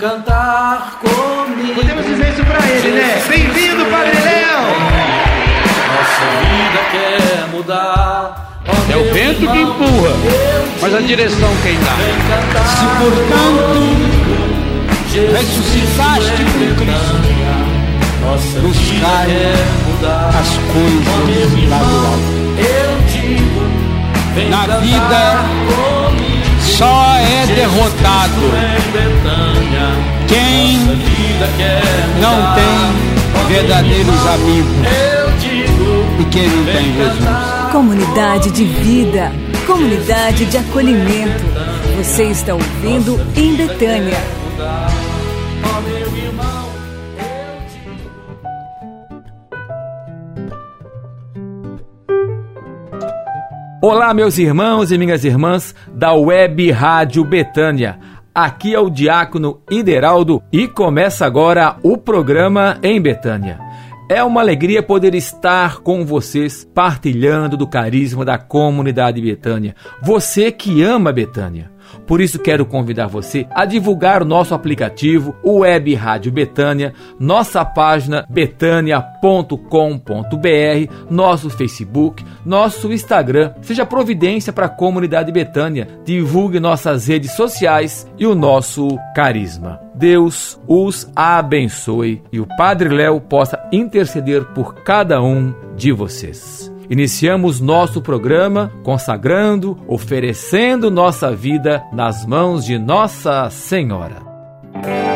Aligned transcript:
cantar 0.00 0.98
comigo. 0.98 1.74
Podemos 1.74 2.06
dizer 2.06 2.32
isso 2.32 2.42
pra 2.44 2.58
ele, 2.66 2.90
né? 2.92 3.22
Bem-vindo, 3.28 3.84
Padre 3.84 4.18
Léo! 4.18 4.62
Nossa 5.92 6.24
vida 6.40 6.80
quer 6.90 7.48
mudar. 7.52 8.48
É 8.90 8.96
o 8.96 9.12
vento 9.12 9.46
que 9.46 9.58
empurra, 9.58 10.14
mas 10.80 10.94
a 10.94 11.00
direção 11.00 11.50
quem 11.62 11.78
dá. 11.80 11.96
Se 12.64 12.86
portanto 12.98 13.80
ressuscitaste 15.32 16.44
com 16.44 16.74
Cristo, 16.76 17.18
buscai 18.62 19.30
as 20.40 20.50
coisas 20.72 21.68
lá 21.68 21.78
do 21.78 21.96
alto. 22.06 22.40
Na 24.48 24.62
vida 24.78 25.20
só 26.60 27.16
é 27.18 27.46
derrotado 27.54 29.49
quem 30.30 30.78
não 32.20 32.54
tem 32.54 33.48
verdadeiros 33.48 34.26
amigos 34.28 34.70
e 36.20 36.24
quem 36.26 36.48
não 36.48 36.64
tem 36.64 36.94
Jesus. 36.94 37.72
Comunidade 37.72 38.50
de 38.52 38.64
vida, 38.64 39.32
comunidade 39.66 40.44
de 40.44 40.56
acolhimento. 40.56 41.44
Você 41.98 42.24
está 42.24 42.54
ouvindo 42.54 43.20
em 43.36 43.56
Betânia. 43.56 44.18
Olá, 53.82 54.14
meus 54.14 54.38
irmãos 54.38 54.92
e 54.92 54.98
minhas 54.98 55.24
irmãs 55.24 55.74
da 55.92 56.12
Web 56.12 56.70
Rádio 56.70 57.24
Betânia. 57.24 57.98
Aqui 58.42 58.74
é 58.74 58.80
o 58.80 58.88
Diácono 58.88 59.60
Ideraldo 59.70 60.42
e 60.50 60.66
começa 60.66 61.26
agora 61.26 61.76
o 61.82 61.98
programa 61.98 62.78
em 62.82 62.98
Betânia. 62.98 63.60
É 64.08 64.24
uma 64.24 64.40
alegria 64.40 64.82
poder 64.82 65.14
estar 65.14 65.80
com 65.80 66.06
vocês 66.06 66.66
partilhando 66.74 67.54
do 67.54 67.68
carisma 67.68 68.24
da 68.24 68.38
comunidade 68.38 69.20
Betânia. 69.20 69.76
Você 70.00 70.50
que 70.50 70.82
ama 70.82 71.12
Betânia. 71.12 71.70
Por 72.06 72.20
isso 72.20 72.38
quero 72.38 72.66
convidar 72.66 73.06
você 73.06 73.46
a 73.50 73.64
divulgar 73.64 74.22
o 74.22 74.26
nosso 74.26 74.54
aplicativo, 74.54 75.34
Web 75.44 75.94
Rádio 75.94 76.32
Betânia, 76.32 76.92
nossa 77.18 77.64
página 77.64 78.26
betânia.com.br, 78.28 79.54
nosso 81.10 81.50
Facebook, 81.50 82.24
nosso 82.44 82.92
Instagram. 82.92 83.52
Seja 83.62 83.86
providência 83.86 84.52
para 84.52 84.66
a 84.66 84.70
comunidade 84.70 85.32
Betânia. 85.32 85.88
Divulgue 86.04 86.60
nossas 86.60 87.06
redes 87.06 87.32
sociais 87.32 88.06
e 88.18 88.26
o 88.26 88.34
nosso 88.34 88.88
carisma. 89.14 89.80
Deus 89.94 90.58
os 90.66 91.10
abençoe 91.14 92.22
e 92.32 92.40
o 92.40 92.46
Padre 92.56 92.88
Léo 92.88 93.20
possa 93.20 93.62
interceder 93.70 94.44
por 94.54 94.74
cada 94.82 95.22
um 95.22 95.52
de 95.76 95.92
vocês. 95.92 96.69
Iniciamos 96.90 97.60
nosso 97.60 98.02
programa 98.02 98.72
consagrando, 98.82 99.78
oferecendo 99.86 100.90
nossa 100.90 101.30
vida 101.30 101.84
nas 101.92 102.26
mãos 102.26 102.64
de 102.64 102.76
Nossa 102.78 103.48
Senhora. 103.48 105.09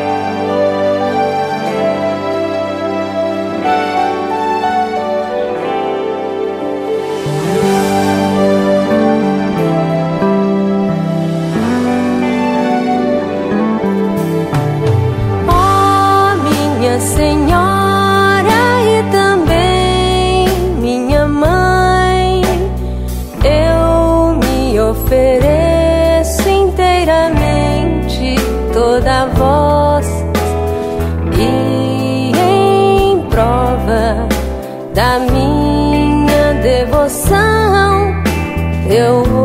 Eu 39.05 39.44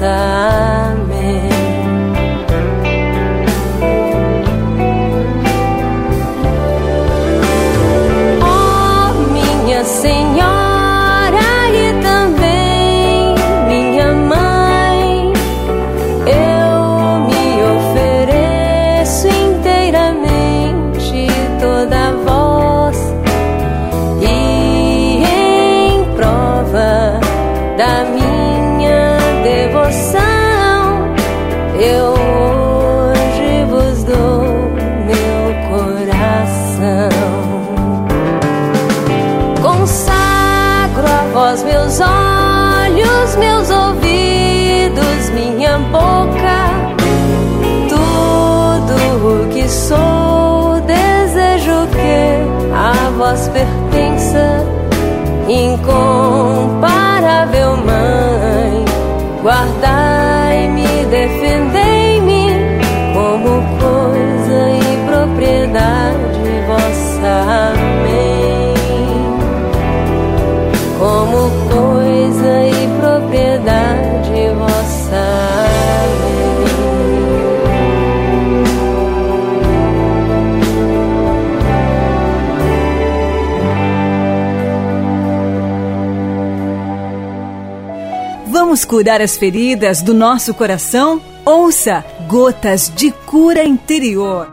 vossa. 0.00 0.99
我 59.42 59.79
curar 88.90 89.20
as 89.20 89.36
feridas 89.36 90.02
do 90.02 90.12
nosso 90.12 90.52
coração? 90.52 91.22
Ouça 91.46 92.04
Gotas 92.26 92.92
de 92.92 93.12
Cura 93.12 93.62
Interior. 93.62 94.48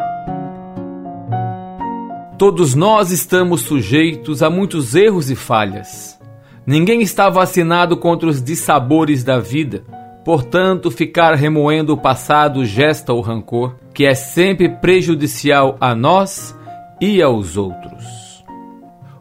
Todos 2.38 2.76
nós 2.76 3.10
estamos 3.10 3.62
sujeitos 3.62 4.44
a 4.44 4.50
muitos 4.52 4.94
erros 4.94 5.32
e 5.32 5.36
falhas. 5.36 6.20
Ninguém 6.68 7.02
está 7.02 7.32
vacinado 7.32 7.98
contra 7.98 8.30
os 8.30 8.40
dissabores 8.40 9.24
da 9.24 9.40
vida. 9.40 9.84
Portanto, 10.24 10.92
ficar 10.92 11.34
remoendo 11.34 11.94
o 11.94 11.98
passado 11.98 12.64
gesta 12.64 13.12
o 13.14 13.22
rancor, 13.22 13.76
que 13.92 14.06
é 14.06 14.14
sempre 14.14 14.70
prejudicial 14.70 15.76
a 15.82 15.96
nós 15.96 16.56
e 17.02 17.24
aos 17.24 17.58
outros. 17.58 18.06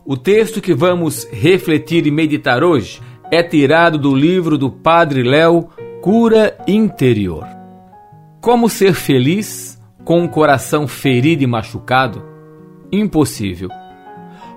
O 0.04 0.14
texto 0.14 0.60
que 0.60 0.74
vamos 0.74 1.26
refletir 1.32 2.06
e 2.06 2.10
meditar 2.10 2.62
hoje 2.62 3.00
é 3.30 3.42
tirado 3.42 3.98
do 3.98 4.14
livro 4.14 4.56
do 4.56 4.70
Padre 4.70 5.22
Léo 5.22 5.68
Cura 6.00 6.56
Interior. 6.66 7.44
Como 8.40 8.68
ser 8.68 8.94
feliz 8.94 9.80
com 10.04 10.20
um 10.20 10.28
coração 10.28 10.86
ferido 10.86 11.42
e 11.42 11.46
machucado? 11.46 12.22
Impossível. 12.92 13.68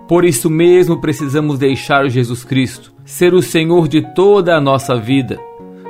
Por 0.07 0.23
isso 0.23 0.49
mesmo 0.49 1.01
precisamos 1.01 1.57
deixar 1.57 2.07
Jesus 2.09 2.43
Cristo 2.43 2.93
ser 3.03 3.33
o 3.33 3.41
Senhor 3.41 3.87
de 3.87 4.01
toda 4.13 4.55
a 4.55 4.61
nossa 4.61 4.95
vida, 4.95 5.39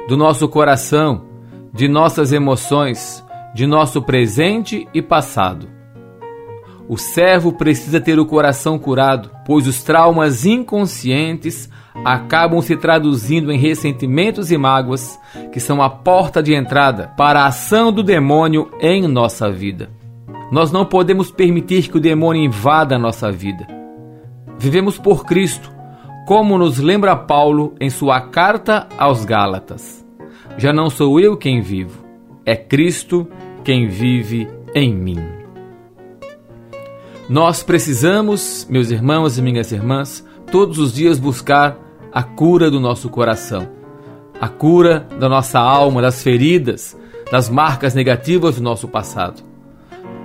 do 0.08 0.16
nosso 0.16 0.48
coração, 0.48 1.26
de 1.74 1.90
nossas 1.90 2.32
emoções, 2.32 3.24
de 3.54 3.68
nosso 3.68 4.02
presente 4.02 4.88
e 4.94 5.02
passado. 5.02 5.68
O 6.88 6.98
servo 6.98 7.52
precisa 7.52 8.00
ter 8.00 8.18
o 8.18 8.26
coração 8.26 8.80
curado, 8.80 9.30
pois 9.46 9.68
os 9.68 9.84
traumas 9.84 10.46
inconscientes 10.46 11.70
acabam 12.04 12.62
se 12.62 12.76
traduzindo 12.76 13.52
em 13.52 13.58
ressentimentos 13.58 14.52
e 14.52 14.58
mágoas, 14.58 15.20
que 15.52 15.60
são 15.60 15.82
a 15.82 15.90
porta 15.90 16.42
de 16.42 16.54
entrada 16.54 17.12
para 17.18 17.42
a 17.42 17.48
ação 17.48 17.92
do 17.92 18.04
demônio 18.04 18.72
em 18.80 19.08
nossa 19.08 19.52
vida. 19.52 19.90
Nós 20.52 20.72
não 20.72 20.86
podemos 20.86 21.30
permitir 21.30 21.90
que 21.90 21.98
o 21.98 22.02
demônio 22.02 22.44
invada 22.44 22.96
a 22.96 23.00
nossa 23.00 23.32
vida. 23.32 23.68
Vivemos 24.58 24.98
por 24.98 25.26
Cristo, 25.26 25.72
como 26.26 26.58
nos 26.58 26.80
lembra 26.80 27.16
Paulo 27.16 27.76
em 27.80 27.90
sua 27.90 28.22
carta 28.22 28.88
aos 28.98 29.26
Gálatas. 29.26 30.06
Já 30.58 30.74
não 30.74 30.90
sou 30.90 31.20
eu 31.20 31.38
quem 31.38 31.62
vivo, 31.62 32.04
é 32.46 32.56
Cristo 32.56 33.28
quem 33.64 33.88
vive 33.88 34.50
em 34.74 34.94
mim. 34.94 35.20
Nós 37.30 37.62
precisamos, 37.62 38.66
meus 38.70 38.90
irmãos 38.90 39.38
e 39.38 39.42
minhas 39.42 39.72
irmãs, 39.72 40.26
todos 40.52 40.80
os 40.80 40.92
dias 40.92 41.20
buscar 41.20 41.78
a 42.12 42.24
cura 42.24 42.72
do 42.72 42.80
nosso 42.80 43.10
coração, 43.10 43.70
a 44.40 44.48
cura 44.48 45.08
da 45.20 45.30
nossa 45.30 45.60
alma, 45.60 46.02
das 46.02 46.24
feridas, 46.24 46.98
das 47.32 47.50
marcas 47.50 47.94
negativas 47.94 48.56
do 48.56 48.64
nosso 48.64 48.88
passado. 48.88 49.44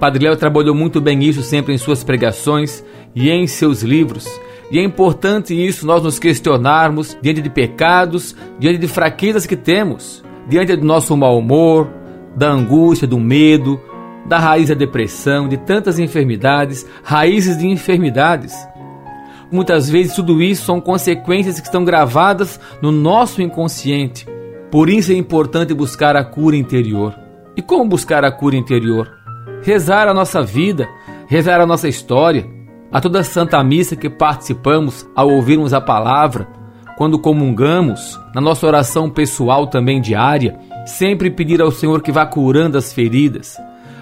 Padre 0.00 0.24
Léo 0.24 0.36
trabalhou 0.36 0.74
muito 0.74 1.00
bem 1.00 1.22
isso 1.22 1.42
sempre 1.42 1.72
em 1.72 1.78
suas 1.78 2.02
pregações 2.02 2.84
e 3.14 3.30
em 3.30 3.46
seus 3.46 3.82
livros. 3.82 4.28
E 4.70 4.78
é 4.78 4.82
importante 4.82 5.54
isso 5.54 5.86
nós 5.86 6.02
nos 6.02 6.18
questionarmos 6.18 7.16
diante 7.22 7.40
de 7.40 7.50
pecados, 7.50 8.34
diante 8.58 8.78
de 8.78 8.88
fraquezas 8.88 9.46
que 9.46 9.56
temos, 9.56 10.24
diante 10.48 10.74
do 10.74 10.84
nosso 10.84 11.16
mau 11.16 11.38
humor, 11.38 11.88
da 12.34 12.50
angústia, 12.50 13.06
do 13.06 13.20
medo, 13.20 13.80
da 14.26 14.38
raiz 14.38 14.68
da 14.68 14.74
depressão, 14.74 15.48
de 15.48 15.56
tantas 15.58 15.98
enfermidades, 15.98 16.86
raízes 17.02 17.58
de 17.58 17.66
enfermidades. 17.66 18.54
Muitas 19.50 19.88
vezes 19.88 20.14
tudo 20.14 20.42
isso 20.42 20.64
são 20.64 20.80
consequências 20.80 21.60
que 21.60 21.66
estão 21.66 21.84
gravadas 21.84 22.58
no 22.80 22.90
nosso 22.90 23.42
inconsciente. 23.42 24.26
Por 24.70 24.88
isso 24.88 25.12
é 25.12 25.14
importante 25.14 25.72
buscar 25.72 26.16
a 26.16 26.24
cura 26.24 26.56
interior. 26.56 27.14
E 27.56 27.62
como 27.62 27.88
buscar 27.88 28.24
a 28.24 28.32
cura 28.32 28.56
interior? 28.56 29.12
Rezar 29.62 30.08
a 30.08 30.14
nossa 30.14 30.42
vida, 30.42 30.88
rezar 31.28 31.60
a 31.60 31.66
nossa 31.66 31.88
história, 31.88 32.44
a 32.90 33.00
toda 33.00 33.22
Santa 33.22 33.62
Missa 33.62 33.96
que 33.96 34.10
participamos 34.10 35.08
ao 35.14 35.30
ouvirmos 35.30 35.72
a 35.72 35.80
palavra, 35.80 36.48
quando 36.96 37.18
comungamos, 37.18 38.20
na 38.34 38.40
nossa 38.40 38.66
oração 38.66 39.10
pessoal 39.10 39.66
também 39.66 40.00
diária, 40.00 40.58
sempre 40.86 41.30
pedir 41.30 41.60
ao 41.60 41.70
Senhor 41.70 42.02
que 42.02 42.12
vá 42.12 42.24
curando 42.24 42.78
as 42.78 42.92
feridas, 42.92 43.56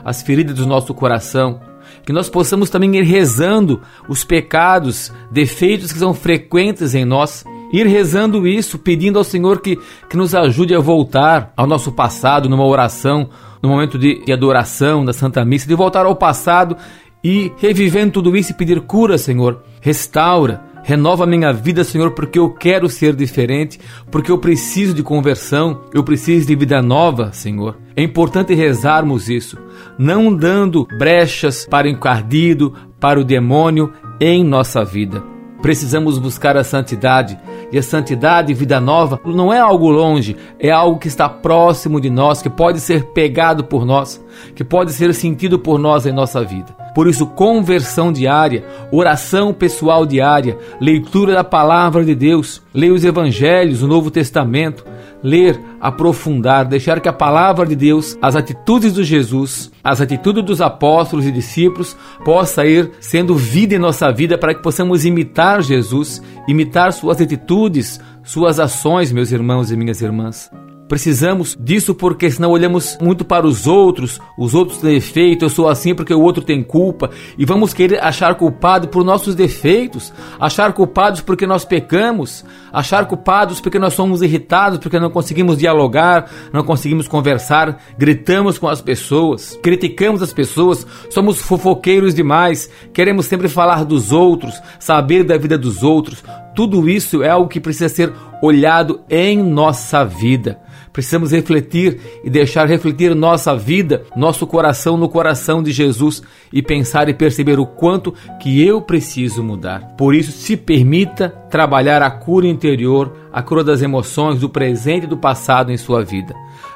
as 0.04 0.20
feridas 0.20 0.56
do 0.56 0.66
nosso 0.66 0.92
coração, 0.92 1.60
que 2.04 2.12
nós 2.12 2.28
possamos 2.28 2.70
também 2.70 2.96
ir 2.96 3.02
rezando 3.02 3.80
os 4.08 4.24
pecados, 4.24 5.12
defeitos 5.30 5.92
que 5.92 5.98
são 5.98 6.12
frequentes 6.12 6.94
em 6.94 7.04
nós, 7.04 7.44
ir 7.72 7.86
rezando 7.86 8.46
isso, 8.46 8.78
pedindo 8.78 9.18
ao 9.18 9.24
Senhor 9.24 9.60
que, 9.60 9.78
que 10.08 10.16
nos 10.16 10.34
ajude 10.34 10.74
a 10.74 10.80
voltar 10.80 11.52
ao 11.56 11.66
nosso 11.66 11.92
passado 11.92 12.48
numa 12.48 12.66
oração, 12.66 13.28
no 13.62 13.68
momento 13.68 13.98
de, 13.98 14.24
de 14.24 14.32
adoração 14.32 15.04
da 15.04 15.12
Santa 15.12 15.44
Missa, 15.44 15.66
de 15.66 15.74
voltar 15.74 16.04
ao 16.04 16.16
passado 16.16 16.76
e 17.22 17.52
revivendo 17.58 18.12
tudo 18.12 18.36
isso 18.36 18.50
e 18.50 18.56
pedir 18.56 18.80
cura, 18.80 19.16
Senhor. 19.16 19.62
Restaura, 19.80 20.71
Renova 20.84 21.26
minha 21.26 21.52
vida, 21.52 21.84
Senhor, 21.84 22.10
porque 22.10 22.38
eu 22.38 22.50
quero 22.50 22.88
ser 22.88 23.14
diferente, 23.14 23.78
porque 24.10 24.32
eu 24.32 24.38
preciso 24.38 24.92
de 24.92 25.02
conversão, 25.02 25.82
eu 25.94 26.02
preciso 26.02 26.46
de 26.46 26.56
vida 26.56 26.82
nova, 26.82 27.32
Senhor. 27.32 27.76
É 27.94 28.02
importante 28.02 28.52
rezarmos 28.52 29.28
isso, 29.28 29.56
não 29.96 30.34
dando 30.34 30.86
brechas 30.98 31.64
para 31.64 31.86
o 31.86 31.90
encardido, 31.90 32.74
para 32.98 33.20
o 33.20 33.24
demônio 33.24 33.92
em 34.20 34.42
nossa 34.42 34.84
vida. 34.84 35.22
Precisamos 35.62 36.18
buscar 36.18 36.56
a 36.56 36.64
santidade. 36.64 37.38
E 37.70 37.78
a 37.78 37.82
santidade, 37.82 38.52
vida 38.52 38.80
nova, 38.80 39.18
não 39.24 39.52
é 39.52 39.58
algo 39.58 39.88
longe, 39.88 40.36
é 40.58 40.70
algo 40.70 40.98
que 40.98 41.08
está 41.08 41.28
próximo 41.28 42.00
de 42.00 42.10
nós, 42.10 42.42
que 42.42 42.50
pode 42.50 42.80
ser 42.80 43.04
pegado 43.12 43.64
por 43.64 43.86
nós, 43.86 44.22
que 44.54 44.64
pode 44.64 44.92
ser 44.92 45.14
sentido 45.14 45.58
por 45.58 45.78
nós 45.78 46.04
em 46.04 46.12
nossa 46.12 46.44
vida. 46.44 46.81
Por 46.94 47.08
isso, 47.08 47.26
conversão 47.26 48.12
diária, 48.12 48.64
oração 48.90 49.52
pessoal 49.52 50.04
diária, 50.04 50.58
leitura 50.80 51.34
da 51.34 51.44
palavra 51.44 52.04
de 52.04 52.14
Deus, 52.14 52.62
ler 52.74 52.92
os 52.92 53.04
evangelhos, 53.04 53.82
o 53.82 53.88
Novo 53.88 54.10
Testamento, 54.10 54.84
ler, 55.22 55.58
aprofundar, 55.80 56.64
deixar 56.64 57.00
que 57.00 57.08
a 57.08 57.12
palavra 57.12 57.64
de 57.64 57.76
Deus, 57.76 58.18
as 58.20 58.36
atitudes 58.36 58.94
de 58.94 59.04
Jesus, 59.04 59.70
as 59.82 60.00
atitudes 60.00 60.44
dos 60.44 60.60
apóstolos 60.60 61.26
e 61.26 61.32
discípulos 61.32 61.96
possa 62.24 62.66
ir 62.66 62.90
sendo 63.00 63.34
vida 63.34 63.74
em 63.74 63.78
nossa 63.78 64.10
vida 64.12 64.36
para 64.36 64.54
que 64.54 64.62
possamos 64.62 65.04
imitar 65.04 65.62
Jesus, 65.62 66.22
imitar 66.48 66.92
suas 66.92 67.20
atitudes, 67.20 68.00
suas 68.24 68.58
ações, 68.60 69.12
meus 69.12 69.32
irmãos 69.32 69.70
e 69.70 69.76
minhas 69.76 70.02
irmãs. 70.02 70.50
Precisamos 70.92 71.56
disso 71.58 71.94
porque 71.94 72.30
senão 72.30 72.50
olhamos 72.50 72.98
muito 73.00 73.24
para 73.24 73.46
os 73.46 73.66
outros, 73.66 74.20
os 74.36 74.52
outros 74.52 74.76
têm 74.76 74.92
defeito, 74.92 75.42
eu 75.42 75.48
sou 75.48 75.66
assim 75.66 75.94
porque 75.94 76.12
o 76.12 76.20
outro 76.20 76.44
tem 76.44 76.62
culpa, 76.62 77.08
e 77.38 77.46
vamos 77.46 77.72
querer 77.72 78.04
achar 78.04 78.34
culpado 78.34 78.88
por 78.88 79.02
nossos 79.02 79.34
defeitos, 79.34 80.12
achar 80.38 80.70
culpados 80.74 81.22
porque 81.22 81.46
nós 81.46 81.64
pecamos, 81.64 82.44
achar 82.70 83.08
culpados 83.08 83.58
porque 83.58 83.78
nós 83.78 83.94
somos 83.94 84.20
irritados, 84.20 84.78
porque 84.80 85.00
não 85.00 85.08
conseguimos 85.08 85.56
dialogar, 85.56 86.30
não 86.52 86.62
conseguimos 86.62 87.08
conversar, 87.08 87.82
gritamos 87.96 88.58
com 88.58 88.68
as 88.68 88.82
pessoas, 88.82 89.58
criticamos 89.62 90.20
as 90.20 90.34
pessoas, 90.34 90.86
somos 91.08 91.40
fofoqueiros 91.40 92.14
demais, 92.14 92.68
queremos 92.92 93.24
sempre 93.24 93.48
falar 93.48 93.86
dos 93.86 94.12
outros, 94.12 94.60
saber 94.78 95.24
da 95.24 95.38
vida 95.38 95.56
dos 95.56 95.82
outros. 95.82 96.22
Tudo 96.54 96.86
isso 96.86 97.22
é 97.22 97.30
algo 97.30 97.48
que 97.48 97.58
precisa 97.58 97.88
ser 97.88 98.12
olhado 98.42 99.00
em 99.08 99.42
nossa 99.42 100.04
vida. 100.04 100.60
Precisamos 100.92 101.32
refletir 101.32 101.98
e 102.22 102.28
deixar 102.28 102.68
refletir 102.68 103.14
nossa 103.14 103.56
vida, 103.56 104.04
nosso 104.14 104.46
coração 104.46 104.96
no 104.96 105.08
coração 105.08 105.62
de 105.62 105.72
Jesus 105.72 106.22
e 106.52 106.62
pensar 106.62 107.08
e 107.08 107.14
perceber 107.14 107.58
o 107.58 107.66
quanto 107.66 108.12
que 108.40 108.62
eu 108.64 108.82
preciso 108.82 109.42
mudar. 109.42 109.94
Por 109.96 110.14
isso, 110.14 110.32
se 110.32 110.56
permita 110.56 111.30
trabalhar 111.50 112.02
a 112.02 112.10
cura 112.10 112.46
interior, 112.46 113.16
a 113.32 113.42
cura 113.42 113.64
das 113.64 113.80
emoções, 113.80 114.40
do 114.40 114.50
presente 114.50 115.04
e 115.04 115.08
do 115.08 115.16
passado 115.16 115.72
em 115.72 115.76
sua 115.76 116.04
vida. 116.04 116.34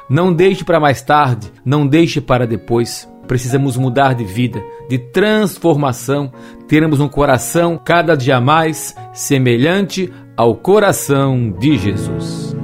Não 0.09 0.33
deixe 0.33 0.65
para 0.65 0.81
mais 0.81 1.03
tarde, 1.03 1.53
não 1.65 1.87
deixe 1.87 2.21
para 2.21 2.47
depois. 2.47 3.09
Precisamos 3.27 3.77
mudar 3.77 4.15
de 4.15 4.25
vida, 4.25 4.63
de 4.89 4.99
transformação, 4.99 6.33
termos 6.69 7.01
um 7.01 7.09
coração 7.09 7.79
cada 7.83 8.17
dia 8.17 8.41
mais 8.41 8.95
semelhante 9.13 10.13
ao 10.37 10.55
coração 10.55 11.51
de 11.51 11.77
Jesus. 11.77 12.56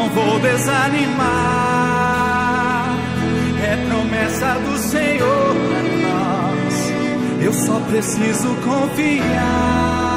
não 0.00 0.08
vou 0.08 0.40
desanimar. 0.40 1.28
É 3.62 3.76
promessa 3.86 4.54
do 4.60 4.78
Senhor 4.78 5.54
para 5.68 5.82
nós. 6.08 6.92
Eu 7.42 7.52
só 7.52 7.78
preciso 7.80 8.48
confiar. 8.64 10.09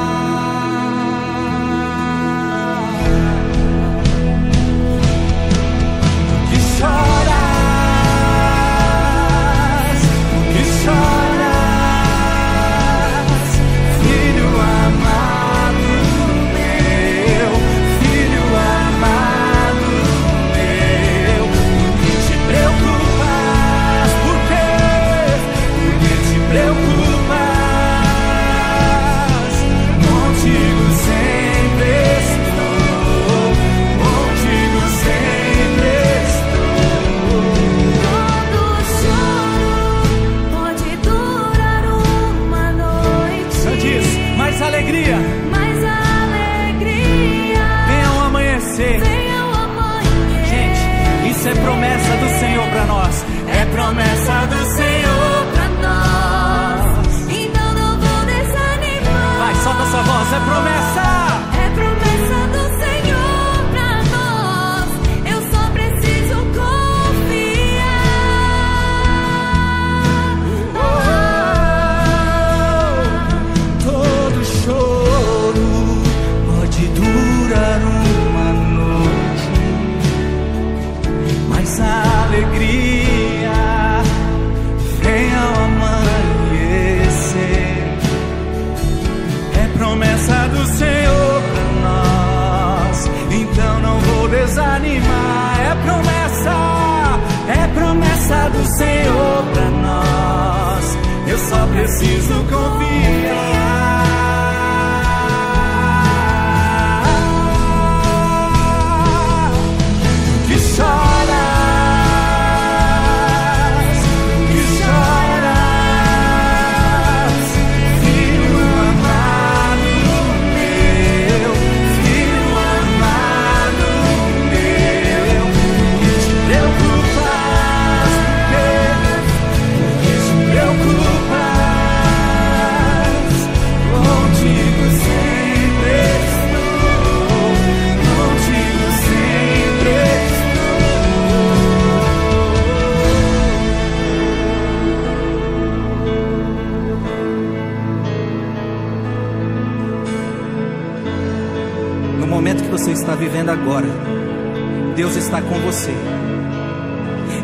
você. 155.64 155.94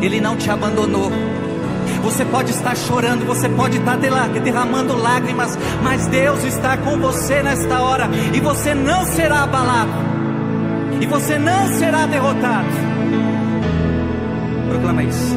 Ele 0.01 0.21
não 0.21 0.35
te 0.35 0.49
abandonou. 0.49 1.11
Você 2.03 2.25
pode 2.25 2.51
estar 2.51 2.75
chorando, 2.75 3.25
você 3.25 3.47
pode 3.49 3.77
estar 3.77 3.97
derramando 3.97 4.97
lágrimas, 4.97 5.57
mas 5.83 6.07
Deus 6.07 6.43
está 6.43 6.77
com 6.77 6.97
você 6.97 7.43
nesta 7.43 7.81
hora 7.81 8.09
e 8.33 8.39
você 8.39 8.73
não 8.73 9.05
será 9.05 9.43
abalado, 9.43 9.91
e 10.99 11.05
você 11.05 11.37
não 11.37 11.67
será 11.77 12.07
derrotado. 12.07 12.67
Proclama 14.69 15.03
isso. 15.03 15.35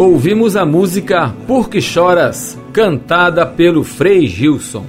Ouvimos 0.00 0.56
a 0.56 0.64
música 0.64 1.36
Por 1.46 1.68
que 1.68 1.78
Choras, 1.78 2.56
cantada 2.72 3.44
pelo 3.44 3.84
Frei 3.84 4.26
Gilson. 4.26 4.86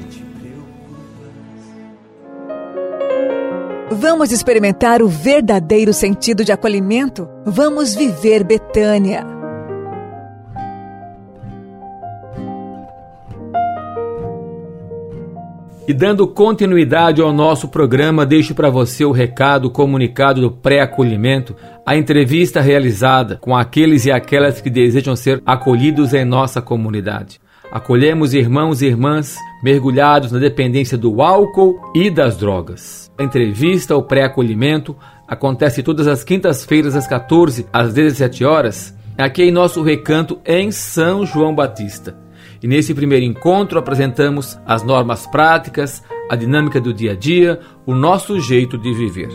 Vamos 3.92 4.32
experimentar 4.32 5.02
o 5.02 5.10
verdadeiro 5.10 5.92
sentido 5.92 6.46
de 6.46 6.54
acolhimento? 6.54 7.28
Vamos 7.46 7.94
viver 7.94 8.46
Betânia. 8.46 9.41
E 15.92 15.94
dando 15.94 16.26
continuidade 16.26 17.22
ao 17.22 17.34
nosso 17.34 17.68
programa, 17.68 18.26
deixo 18.26 18.56
para 18.56 18.70
você 18.70 19.04
o 19.04 19.12
recado 19.12 19.70
comunicado 19.70 20.40
do 20.40 20.50
pré-acolhimento, 20.50 21.54
a 21.86 21.98
entrevista 21.98 22.62
realizada 22.62 23.36
com 23.36 23.54
aqueles 23.54 24.06
e 24.06 24.12
aquelas 24.12 24.62
que 24.62 24.70
desejam 24.70 25.18
ser 25.18 25.44
acolhidos 25.46 26.14
em 26.14 26.24
nossa 26.24 26.62
comunidade. 26.62 27.42
Acolhemos 27.70 28.34
irmãos 28.34 28.82
e 28.82 28.86
irmãs 28.86 29.36
mergulhados 29.62 30.32
na 30.32 30.40
dependência 30.40 30.98
do 30.98 31.22
álcool 31.22 31.78
e 31.94 32.10
das 32.10 32.38
drogas. 32.38 33.12
A 33.18 33.24
entrevista 33.24 33.94
ou 33.94 34.02
pré-acolhimento 34.02 34.96
acontece 35.28 35.84
todas 35.84 36.08
as 36.08 36.24
quintas-feiras 36.24 36.96
às 36.96 37.06
14 37.06 37.68
às 37.74 37.94
17 37.94 38.46
horas, 38.46 38.96
aqui 39.18 39.44
em 39.44 39.52
nosso 39.52 39.84
recanto 39.84 40.40
em 40.46 40.72
São 40.72 41.26
João 41.26 41.54
Batista. 41.54 42.16
E 42.62 42.68
nesse 42.68 42.94
primeiro 42.94 43.26
encontro 43.26 43.80
apresentamos 43.80 44.60
as 44.66 44.84
normas 44.84 45.26
práticas, 45.26 46.04
a 46.30 46.36
dinâmica 46.36 46.80
do 46.80 46.94
dia 46.94 47.14
a 47.14 47.16
dia, 47.16 47.60
o 47.88 47.96
nosso 47.96 48.40
jeito 48.40 48.78
de 48.78 48.94
viver. 48.94 49.30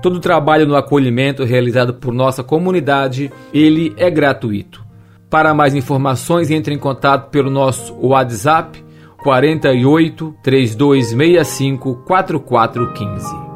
Todo 0.00 0.16
o 0.16 0.20
trabalho 0.20 0.66
no 0.66 0.76
acolhimento 0.76 1.44
realizado 1.44 1.94
por 1.94 2.14
nossa 2.14 2.44
comunidade, 2.44 3.30
ele 3.52 3.92
é 3.96 4.08
gratuito. 4.08 4.84
Para 5.28 5.52
mais 5.52 5.74
informações, 5.74 6.50
entre 6.50 6.72
em 6.72 6.78
contato 6.78 7.28
pelo 7.30 7.50
nosso 7.50 7.94
WhatsApp 8.00 8.82
48 9.22 10.36
3265 10.42 11.96
4415. 12.06 13.50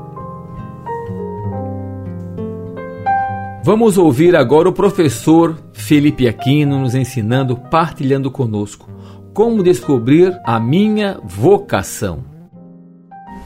Vamos 3.64 3.96
ouvir 3.96 4.37
agora 4.37 4.68
o 4.68 4.72
professor 4.72 5.57
Felipe 5.72 6.29
Aquino 6.29 6.79
nos 6.79 6.94
ensinando, 6.94 7.57
partilhando 7.57 8.31
conosco 8.31 8.94
como 9.35 9.64
descobrir 9.64 10.40
a 10.44 10.61
minha 10.61 11.18
vocação. 11.25 12.20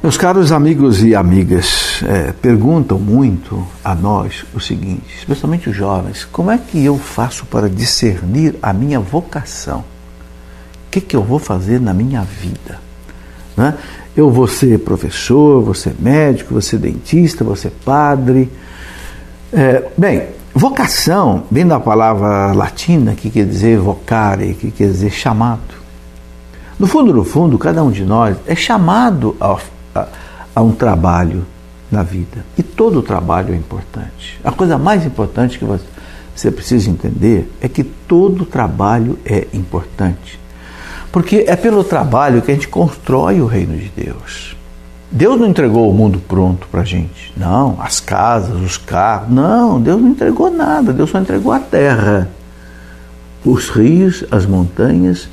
Meus 0.03 0.19
caros 0.19 0.53
amigos 0.53 1.03
e 1.03 1.15
amigas, 1.15 2.03
é, 2.07 2.31
perguntam 2.31 2.99
muito 2.99 3.67
a 3.83 3.95
nós 3.95 4.45
o 4.55 4.61
seguinte, 4.61 5.17
especialmente 5.19 5.71
os 5.71 5.75
jovens: 5.75 6.25
como 6.31 6.51
é 6.51 6.59
que 6.59 6.85
eu 6.85 6.97
faço 6.99 7.47
para 7.47 7.69
discernir 7.69 8.55
a 8.63 8.73
minha 8.73 9.01
vocação? 9.01 9.81
O 9.81 10.91
que, 10.91 11.01
que 11.01 11.17
eu 11.17 11.23
vou 11.23 11.39
fazer 11.39 11.81
na 11.81 11.93
minha 11.93 12.23
vida? 12.23 12.79
Né? 13.57 13.75
Eu 14.15 14.31
vou 14.31 14.47
ser 14.47 14.79
professor, 14.81 15.63
vou 15.63 15.75
ser 15.75 15.95
médico, 15.99 16.53
vou 16.53 16.63
ser 16.63 16.79
dentista, 16.79 17.43
vou 17.43 17.57
ser 17.57 17.71
padre. 17.85 18.51
É, 19.53 19.85
bem, 19.97 20.29
vocação 20.59 21.45
vem 21.51 21.67
da 21.67 21.79
palavra 21.79 22.53
latina 22.53 23.15
que 23.15 23.31
quer 23.31 23.47
dizer 23.47 23.79
vocare, 23.79 24.55
que 24.55 24.71
quer 24.73 24.89
dizer 24.89 25.11
chamado. 25.11 25.79
No 26.79 26.87
fundo, 26.87 27.15
no 27.15 27.25
fundo, 27.25 27.57
cada 27.57 27.83
um 27.83 27.91
de 27.91 28.05
nós 28.05 28.37
é 28.47 28.55
chamado 28.55 29.37
a, 29.41 29.57
a, 29.95 30.07
a 30.57 30.63
um 30.63 30.73
trabalho 30.73 31.47
na 31.91 32.03
vida. 32.03 32.45
E 32.57 32.63
todo 32.63 33.03
trabalho 33.03 33.55
é 33.55 33.57
importante. 33.57 34.39
A 34.43 34.51
coisa 34.51 34.77
mais 34.77 35.07
importante 35.07 35.59
que 35.59 35.65
você, 35.65 35.85
você 36.35 36.51
precisa 36.51 36.91
entender 36.91 37.51
é 37.61 37.69
que 37.69 37.85
todo 37.85 38.45
trabalho 38.45 39.19
é 39.25 39.47
importante. 39.55 40.41
Porque 41.13 41.45
é 41.47 41.57
pelo 41.57 41.85
trabalho 41.85 42.43
que 42.43 42.51
a 42.51 42.55
gente 42.55 42.69
constrói 42.69 43.41
o 43.41 43.47
reino 43.47 43.77
de 43.77 43.89
Deus. 43.89 44.57
Deus 45.11 45.41
não 45.41 45.47
entregou 45.47 45.91
o 45.91 45.95
mundo 45.95 46.19
pronto 46.19 46.67
para 46.71 46.83
a 46.83 46.85
gente. 46.85 47.33
Não, 47.37 47.79
as 47.81 47.99
casas, 48.01 48.61
os 48.61 48.77
carros. 48.77 49.31
Não, 49.31 49.81
Deus 49.81 50.01
não 50.01 50.09
entregou 50.09 50.51
nada. 50.51 50.93
Deus 50.93 51.11
só 51.11 51.19
entregou 51.19 51.53
a 51.53 51.59
terra, 51.59 52.29
os 53.45 53.69
rios, 53.71 54.25
as 54.31 54.45
montanhas 54.45 55.29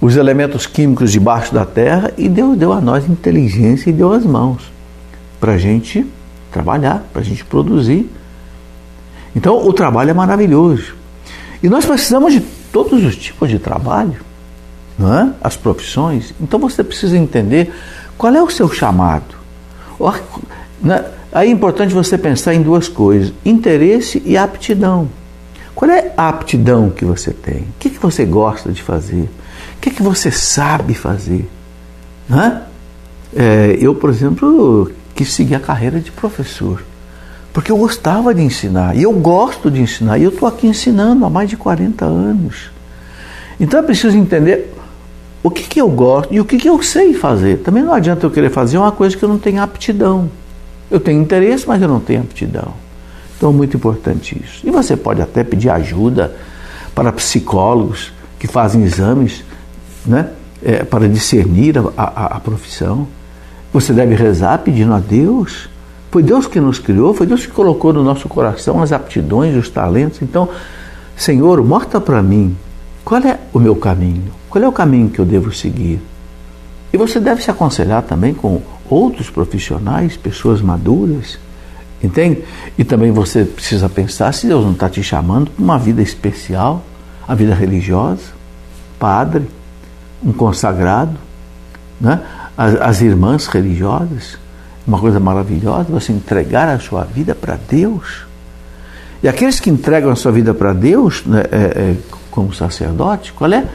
os 0.00 0.16
elementos 0.16 0.66
químicos 0.66 1.10
debaixo 1.10 1.52
da 1.52 1.64
terra 1.64 2.12
e 2.16 2.28
Deus 2.28 2.56
deu 2.56 2.72
a 2.72 2.80
nós 2.80 3.08
inteligência 3.08 3.90
e 3.90 3.92
deu 3.92 4.12
as 4.12 4.24
mãos 4.24 4.70
para 5.40 5.52
a 5.52 5.58
gente 5.58 6.06
trabalhar, 6.52 7.04
para 7.12 7.22
a 7.22 7.24
gente 7.24 7.44
produzir. 7.44 8.08
Então 9.34 9.66
o 9.66 9.72
trabalho 9.72 10.10
é 10.10 10.14
maravilhoso. 10.14 10.94
E 11.62 11.68
nós 11.68 11.84
precisamos 11.84 12.32
de 12.32 12.40
todos 12.72 13.04
os 13.04 13.16
tipos 13.16 13.48
de 13.48 13.58
trabalho, 13.58 14.20
não 14.96 15.12
é? 15.12 15.32
as 15.42 15.56
profissões. 15.56 16.32
Então 16.40 16.60
você 16.60 16.84
precisa 16.84 17.18
entender 17.18 17.72
qual 18.18 18.34
é 18.34 18.42
o 18.42 18.50
seu 18.50 18.68
chamado. 18.68 19.36
Né? 20.82 21.04
Aí 21.32 21.48
é 21.48 21.52
importante 21.52 21.94
você 21.94 22.18
pensar 22.18 22.52
em 22.52 22.62
duas 22.62 22.88
coisas: 22.88 23.32
interesse 23.44 24.20
e 24.26 24.36
aptidão. 24.36 25.08
Qual 25.74 25.88
é 25.88 26.12
a 26.16 26.28
aptidão 26.28 26.90
que 26.90 27.04
você 27.04 27.32
tem? 27.32 27.60
O 27.60 27.74
que, 27.78 27.90
que 27.90 27.98
você 27.98 28.24
gosta 28.24 28.72
de 28.72 28.82
fazer? 28.82 29.30
O 29.76 29.80
que, 29.80 29.90
que 29.92 30.02
você 30.02 30.30
sabe 30.30 30.92
fazer? 30.92 31.48
Né? 32.28 32.62
É, 33.34 33.78
eu, 33.80 33.94
por 33.94 34.10
exemplo, 34.10 34.90
quis 35.14 35.32
seguir 35.32 35.54
a 35.54 35.60
carreira 35.60 36.00
de 36.00 36.10
professor, 36.10 36.82
porque 37.52 37.70
eu 37.70 37.76
gostava 37.76 38.34
de 38.34 38.42
ensinar, 38.42 38.96
e 38.96 39.02
eu 39.02 39.12
gosto 39.12 39.70
de 39.70 39.80
ensinar, 39.80 40.18
e 40.18 40.24
eu 40.24 40.30
estou 40.30 40.48
aqui 40.48 40.66
ensinando 40.66 41.24
há 41.24 41.30
mais 41.30 41.48
de 41.48 41.56
40 41.56 42.04
anos. 42.04 42.70
Então 43.60 43.78
é 43.78 43.82
preciso 43.82 44.16
entender 44.16 44.74
o 45.42 45.50
que, 45.50 45.62
que 45.62 45.80
eu 45.80 45.88
gosto 45.88 46.32
e 46.32 46.40
o 46.40 46.44
que, 46.44 46.58
que 46.58 46.68
eu 46.68 46.82
sei 46.82 47.14
fazer. 47.14 47.58
Também 47.58 47.82
não 47.82 47.92
adianta 47.92 48.26
eu 48.26 48.30
querer 48.30 48.50
fazer 48.50 48.78
uma 48.78 48.92
coisa 48.92 49.16
que 49.16 49.22
eu 49.22 49.28
não 49.28 49.38
tenho 49.38 49.62
aptidão. 49.62 50.30
Eu 50.90 50.98
tenho 50.98 51.20
interesse, 51.20 51.66
mas 51.66 51.80
eu 51.80 51.88
não 51.88 52.00
tenho 52.00 52.20
aptidão. 52.20 52.72
Então 53.36 53.50
é 53.50 53.52
muito 53.52 53.76
importante 53.76 54.40
isso. 54.42 54.66
E 54.66 54.70
você 54.70 54.96
pode 54.96 55.22
até 55.22 55.44
pedir 55.44 55.70
ajuda 55.70 56.34
para 56.94 57.12
psicólogos 57.12 58.12
que 58.38 58.48
fazem 58.48 58.82
exames 58.82 59.44
né, 60.04 60.30
é, 60.62 60.82
para 60.82 61.08
discernir 61.08 61.78
a, 61.78 61.82
a, 61.96 62.26
a 62.36 62.40
profissão. 62.40 63.06
Você 63.72 63.92
deve 63.92 64.14
rezar 64.14 64.58
pedindo 64.58 64.92
a 64.92 64.98
Deus. 64.98 65.68
Foi 66.10 66.22
Deus 66.22 66.46
que 66.46 66.58
nos 66.58 66.78
criou, 66.78 67.12
foi 67.14 67.26
Deus 67.26 67.44
que 67.46 67.52
colocou 67.52 67.92
no 67.92 68.02
nosso 68.02 68.28
coração 68.28 68.82
as 68.82 68.92
aptidões, 68.92 69.54
os 69.54 69.68
talentos. 69.68 70.20
Então, 70.22 70.48
Senhor, 71.16 71.62
mostra 71.62 72.00
para 72.00 72.22
mim 72.22 72.56
qual 73.08 73.22
é 73.22 73.38
o 73.54 73.58
meu 73.58 73.74
caminho, 73.74 74.30
qual 74.50 74.62
é 74.62 74.68
o 74.68 74.72
caminho 74.72 75.08
que 75.08 75.18
eu 75.18 75.24
devo 75.24 75.50
seguir. 75.50 75.98
E 76.92 76.96
você 76.98 77.18
deve 77.18 77.42
se 77.42 77.50
aconselhar 77.50 78.02
também 78.02 78.34
com 78.34 78.60
outros 78.86 79.30
profissionais, 79.30 80.14
pessoas 80.14 80.60
maduras, 80.60 81.38
entende? 82.04 82.44
E 82.76 82.84
também 82.84 83.10
você 83.10 83.46
precisa 83.46 83.88
pensar 83.88 84.34
se 84.34 84.46
Deus 84.46 84.62
não 84.62 84.72
está 84.72 84.90
te 84.90 85.02
chamando 85.02 85.50
para 85.50 85.64
uma 85.64 85.78
vida 85.78 86.02
especial, 86.02 86.84
a 87.26 87.34
vida 87.34 87.54
religiosa, 87.54 88.24
padre, 88.98 89.48
um 90.22 90.30
consagrado, 90.30 91.16
né? 91.98 92.20
as, 92.58 92.74
as 92.74 93.00
irmãs 93.00 93.46
religiosas, 93.46 94.36
uma 94.86 94.98
coisa 94.98 95.18
maravilhosa, 95.18 95.84
você 95.84 96.12
entregar 96.12 96.68
a 96.68 96.78
sua 96.78 97.04
vida 97.04 97.34
para 97.34 97.58
Deus. 97.70 98.27
E 99.22 99.28
aqueles 99.28 99.58
que 99.58 99.68
entregam 99.68 100.10
a 100.10 100.16
sua 100.16 100.30
vida 100.30 100.54
para 100.54 100.72
Deus, 100.72 101.24
né, 101.26 101.42
é, 101.50 101.56
é, 101.56 101.96
como 102.30 102.54
sacerdote, 102.54 103.32
qual 103.32 103.52
é 103.52 103.66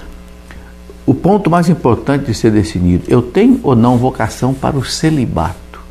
o 1.05 1.13
ponto 1.13 1.49
mais 1.49 1.67
importante 1.67 2.25
de 2.25 2.33
ser 2.33 2.51
decidido? 2.51 3.03
Eu 3.09 3.21
tenho 3.21 3.59
ou 3.61 3.75
não 3.75 3.97
vocação 3.97 4.53
para 4.53 4.77
o 4.77 4.85
celibato? 4.85 5.81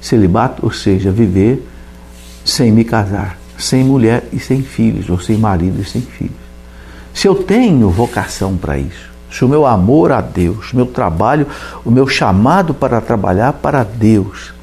Celibato, 0.00 0.64
ou 0.64 0.72
seja, 0.72 1.10
viver 1.10 1.66
sem 2.44 2.72
me 2.72 2.82
casar, 2.82 3.38
sem 3.58 3.84
mulher 3.84 4.26
e 4.32 4.38
sem 4.38 4.62
filhos, 4.62 5.10
ou 5.10 5.20
sem 5.20 5.36
marido 5.36 5.82
e 5.82 5.84
sem 5.84 6.00
filhos. 6.00 6.44
Se 7.12 7.28
eu 7.28 7.34
tenho 7.34 7.90
vocação 7.90 8.56
para 8.56 8.78
isso, 8.78 9.12
se 9.30 9.44
o 9.44 9.48
meu 9.48 9.66
amor 9.66 10.12
a 10.12 10.22
Deus, 10.22 10.72
o 10.72 10.76
meu 10.76 10.86
trabalho, 10.86 11.46
o 11.84 11.90
meu 11.90 12.08
chamado 12.08 12.72
para 12.72 13.00
trabalhar 13.02 13.52
para 13.52 13.84
Deus 13.84 14.54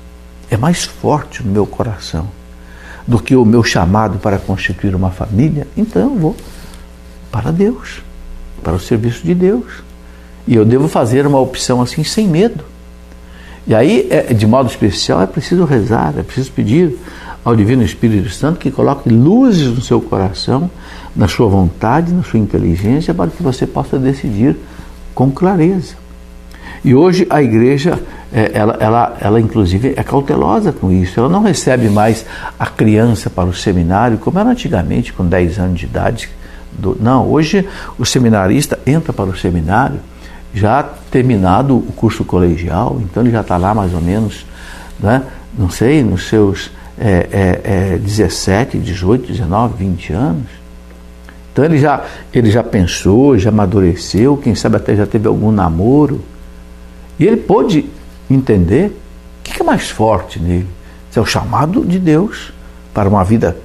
é 0.49 0.58
mais 0.58 0.84
forte 0.84 1.43
no 1.43 1.51
meu 1.51 1.67
coração 1.67 2.40
do 3.08 3.20
que 3.20 3.36
o 3.36 3.46
meu 3.46 3.64
chamado 3.64 4.20
para 4.20 4.38
constituir 4.38 4.96
uma 4.96 5.12
família, 5.12 5.68
então 5.76 6.02
eu 6.02 6.16
vou 6.16 6.36
para 7.32 7.52
Deus, 7.52 8.02
para 8.64 8.74
o 8.74 8.80
serviço 8.80 9.24
de 9.24 9.34
Deus. 9.34 9.66
E 10.48 10.56
eu 10.56 10.66
devo 10.66 10.88
fazer 10.88 11.26
uma 11.26 11.40
opção 11.40 11.82
assim 11.82 12.04
sem 12.04 12.28
medo. 12.28 12.64
E 13.68 13.76
aí, 13.76 14.08
é, 14.10 14.34
de 14.34 14.48
modo 14.48 14.70
especial, 14.70 15.22
é 15.22 15.28
preciso 15.28 15.66
rezar, 15.66 16.14
é 16.18 16.24
preciso 16.24 16.52
pedir 16.52 16.98
ao 17.46 17.56
Divino 17.56 17.84
Espírito 17.84 18.30
Santo 18.30 18.60
que 18.60 18.72
coloque 18.72 19.10
luzes 19.10 19.68
no 19.68 19.82
seu 19.82 20.02
coração 20.02 20.70
na 21.16 21.28
sua 21.28 21.48
vontade, 21.48 22.14
na 22.14 22.24
sua 22.24 22.40
inteligência, 22.40 23.14
para 23.14 23.30
que 23.30 23.44
você 23.44 23.68
possa 23.68 24.00
decidir 24.00 24.56
com 25.14 25.30
clareza. 25.30 25.96
E 26.84 26.96
hoje 26.96 27.28
a 27.30 27.44
igreja, 27.44 28.00
ela, 28.32 28.78
ela, 28.80 29.17
ela 29.20 29.41
inclusive 29.41 29.94
é 29.96 30.04
cautelosa 30.04 30.72
com 30.72 30.91
isso. 30.91 31.20
Ela 31.20 31.30
não 31.30 31.44
recebe 31.44 31.89
mais 31.89 32.26
a 32.58 32.65
criança 32.65 33.30
para 33.30 33.50
o 33.50 33.54
seminário, 33.54 34.17
como 34.17 34.39
era 34.39 34.50
antigamente, 34.50 35.12
com 35.12 35.26
10 35.26 35.60
anos 35.60 35.80
de 35.80 35.86
idade, 35.86 36.30
não, 37.00 37.28
hoje 37.28 37.67
o 37.98 38.06
seminarista 38.06 38.80
entra 38.86 39.12
para 39.12 39.30
o 39.30 39.38
seminário 39.38 40.00
já 40.54 40.84
terminado 40.84 41.78
o 41.78 41.94
curso 41.96 42.24
colegial, 42.26 43.00
então 43.04 43.24
ele 43.24 43.32
já 43.32 43.41
está 43.41 43.58
lá 43.58 43.74
mais 43.74 43.94
ou 43.94 44.02
menos, 44.02 44.46
né, 45.00 45.24
não 45.58 45.70
sei, 45.70 46.04
nos 46.04 46.28
seus 46.28 46.72
é, 46.98 47.28
é, 47.32 47.94
é, 47.94 47.98
17, 47.98 48.78
18, 48.78 49.28
19, 49.28 49.76
20 49.78 50.13
anos. 50.13 50.48
Então 51.52 51.65
ele 51.65 51.78
já, 51.78 52.04
ele 52.34 52.52
já 52.52 52.63
pensou, 52.63 53.38
já 53.38 53.50
amadureceu, 53.50 54.38
quem 54.38 54.56
sabe 54.56 54.78
até 54.78 54.96
já 54.96 55.06
teve 55.06 55.28
algum 55.28 55.52
namoro. 55.52 56.22
E 57.20 57.26
ele 57.26 57.38
pôde 57.38 57.86
entender 58.34 58.88
o 58.88 59.44
que 59.44 59.62
é 59.62 59.65
mais 59.65 59.89
forte 59.89 60.39
nele. 60.39 60.67
Isso 61.10 61.20
é 61.20 61.22
o 61.22 61.26
chamado 61.26 61.86
de 61.86 62.00
Deus 62.00 62.54
para 62.94 63.10
uma 63.10 63.24
vida 63.24 63.58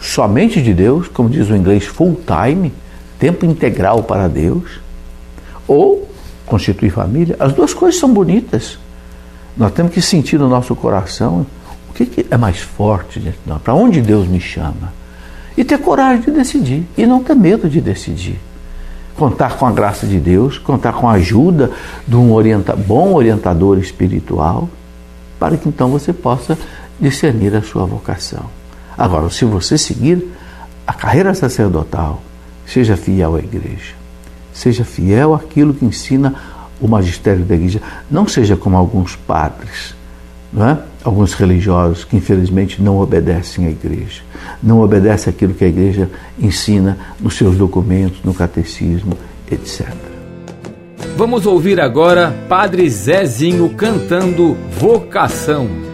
somente 0.00 0.60
de 0.62 0.74
Deus, 0.74 1.08
como 1.08 1.30
diz 1.30 1.48
o 1.48 1.56
inglês, 1.56 1.84
full 1.84 2.20
time, 2.26 2.72
tempo 3.18 3.46
integral 3.46 4.02
para 4.02 4.28
Deus, 4.28 4.80
ou 5.66 6.08
constituir 6.44 6.90
família. 6.90 7.36
As 7.40 7.52
duas 7.52 7.72
coisas 7.72 7.98
são 7.98 8.12
bonitas. 8.12 8.78
Nós 9.56 9.72
temos 9.72 9.92
que 9.92 10.02
sentir 10.02 10.38
no 10.38 10.48
nosso 10.48 10.74
coração 10.76 11.46
o 11.88 11.92
que, 11.94 12.26
é 12.30 12.36
mais 12.36 12.58
forte, 12.58 13.22
para 13.62 13.74
onde 13.74 14.00
Deus 14.00 14.26
me 14.26 14.40
chama. 14.40 14.92
E 15.56 15.64
ter 15.64 15.78
coragem 15.78 16.22
de 16.22 16.30
decidir, 16.32 16.84
e 16.98 17.06
não 17.06 17.22
ter 17.22 17.34
medo 17.34 17.68
de 17.68 17.80
decidir. 17.80 18.38
Contar 19.16 19.56
com 19.56 19.66
a 19.66 19.72
graça 19.72 20.06
de 20.06 20.18
Deus, 20.18 20.58
contar 20.58 20.92
com 20.92 21.08
a 21.08 21.12
ajuda 21.12 21.70
de 22.06 22.16
um 22.16 22.32
orienta, 22.32 22.74
bom 22.74 23.14
orientador 23.14 23.78
espiritual, 23.78 24.68
para 25.38 25.56
que 25.56 25.68
então 25.68 25.88
você 25.88 26.12
possa 26.12 26.58
discernir 27.00 27.54
a 27.54 27.62
sua 27.62 27.84
vocação. 27.84 28.44
Agora, 28.96 29.30
se 29.30 29.44
você 29.44 29.76
seguir 29.78 30.32
a 30.86 30.92
carreira 30.92 31.34
sacerdotal, 31.34 32.22
seja 32.66 32.96
fiel 32.96 33.36
à 33.36 33.38
igreja, 33.38 33.94
seja 34.52 34.84
fiel 34.84 35.34
àquilo 35.34 35.74
que 35.74 35.84
ensina 35.84 36.34
o 36.80 36.88
magistério 36.88 37.44
da 37.44 37.54
igreja. 37.54 37.80
Não 38.10 38.26
seja 38.26 38.56
como 38.56 38.76
alguns 38.76 39.16
padres, 39.16 39.94
não 40.52 40.68
é? 40.68 40.78
Alguns 41.04 41.34
religiosos 41.34 42.02
que 42.02 42.16
infelizmente 42.16 42.82
não 42.82 42.98
obedecem 42.98 43.66
à 43.66 43.70
igreja, 43.70 44.22
não 44.62 44.80
obedecem 44.80 45.32
aquilo 45.32 45.52
que 45.52 45.64
a 45.64 45.68
igreja 45.68 46.10
ensina 46.38 46.96
nos 47.20 47.34
seus 47.34 47.56
documentos, 47.56 48.20
no 48.24 48.32
catecismo, 48.32 49.16
etc. 49.50 49.86
Vamos 51.16 51.46
ouvir 51.46 51.80
agora 51.80 52.34
Padre 52.48 52.88
Zezinho 52.88 53.68
cantando 53.70 54.56
Vocação. 54.80 55.93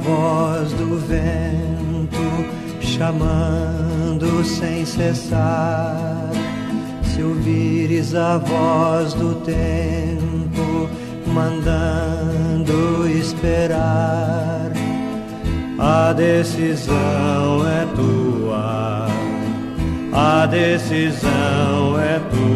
Voz 0.00 0.72
do 0.72 0.98
vento 0.98 1.80
chamando 2.80 4.44
sem 4.44 4.84
cessar, 4.84 6.30
se 7.02 7.22
ouvires 7.22 8.14
a 8.14 8.38
voz 8.38 9.14
do 9.14 9.34
tempo 9.36 10.88
mandando 11.26 13.08
esperar, 13.08 14.70
a 15.78 16.12
decisão 16.12 17.66
é 17.66 17.86
tua, 17.96 19.06
a 20.12 20.46
decisão 20.46 21.98
é 21.98 22.20
tua. 22.30 22.50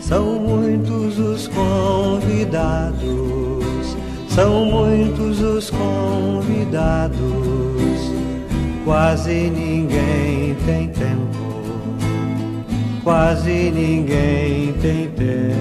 São 0.00 0.38
muitos 0.38 1.18
os 1.18 1.48
convidados, 1.48 3.03
são 4.34 4.64
muitos 4.64 5.40
os 5.40 5.70
convidados, 5.70 7.18
quase 8.84 9.48
ninguém 9.50 10.56
tem 10.66 10.88
tempo, 10.88 11.62
quase 13.04 13.70
ninguém 13.70 14.72
tem 14.82 15.08
tempo. 15.10 15.54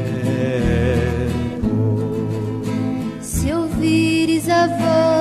Se 3.21 3.53
ouvires 3.53 4.49
a 4.49 4.65
voz 4.65 5.12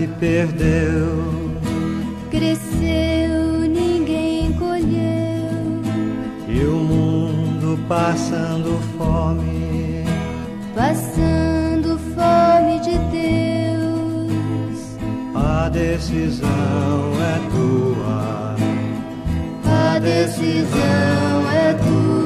se 0.00 0.06
perdeu, 0.18 1.50
Cresceu, 2.30 3.68
ninguém 3.68 4.50
colheu, 4.54 5.82
e 6.48 6.64
o 6.64 6.76
mundo 6.76 7.78
passando 7.86 8.80
fome. 8.96 10.04
passando 10.74 11.98
fome 12.14 12.80
de 12.80 12.96
Deus. 13.12 14.96
A 15.34 15.68
decisão 15.68 16.48
é 17.20 17.38
tua, 17.52 18.56
A 19.66 19.98
decisão 19.98 21.50
é 21.52 21.74
tua. 21.74 22.19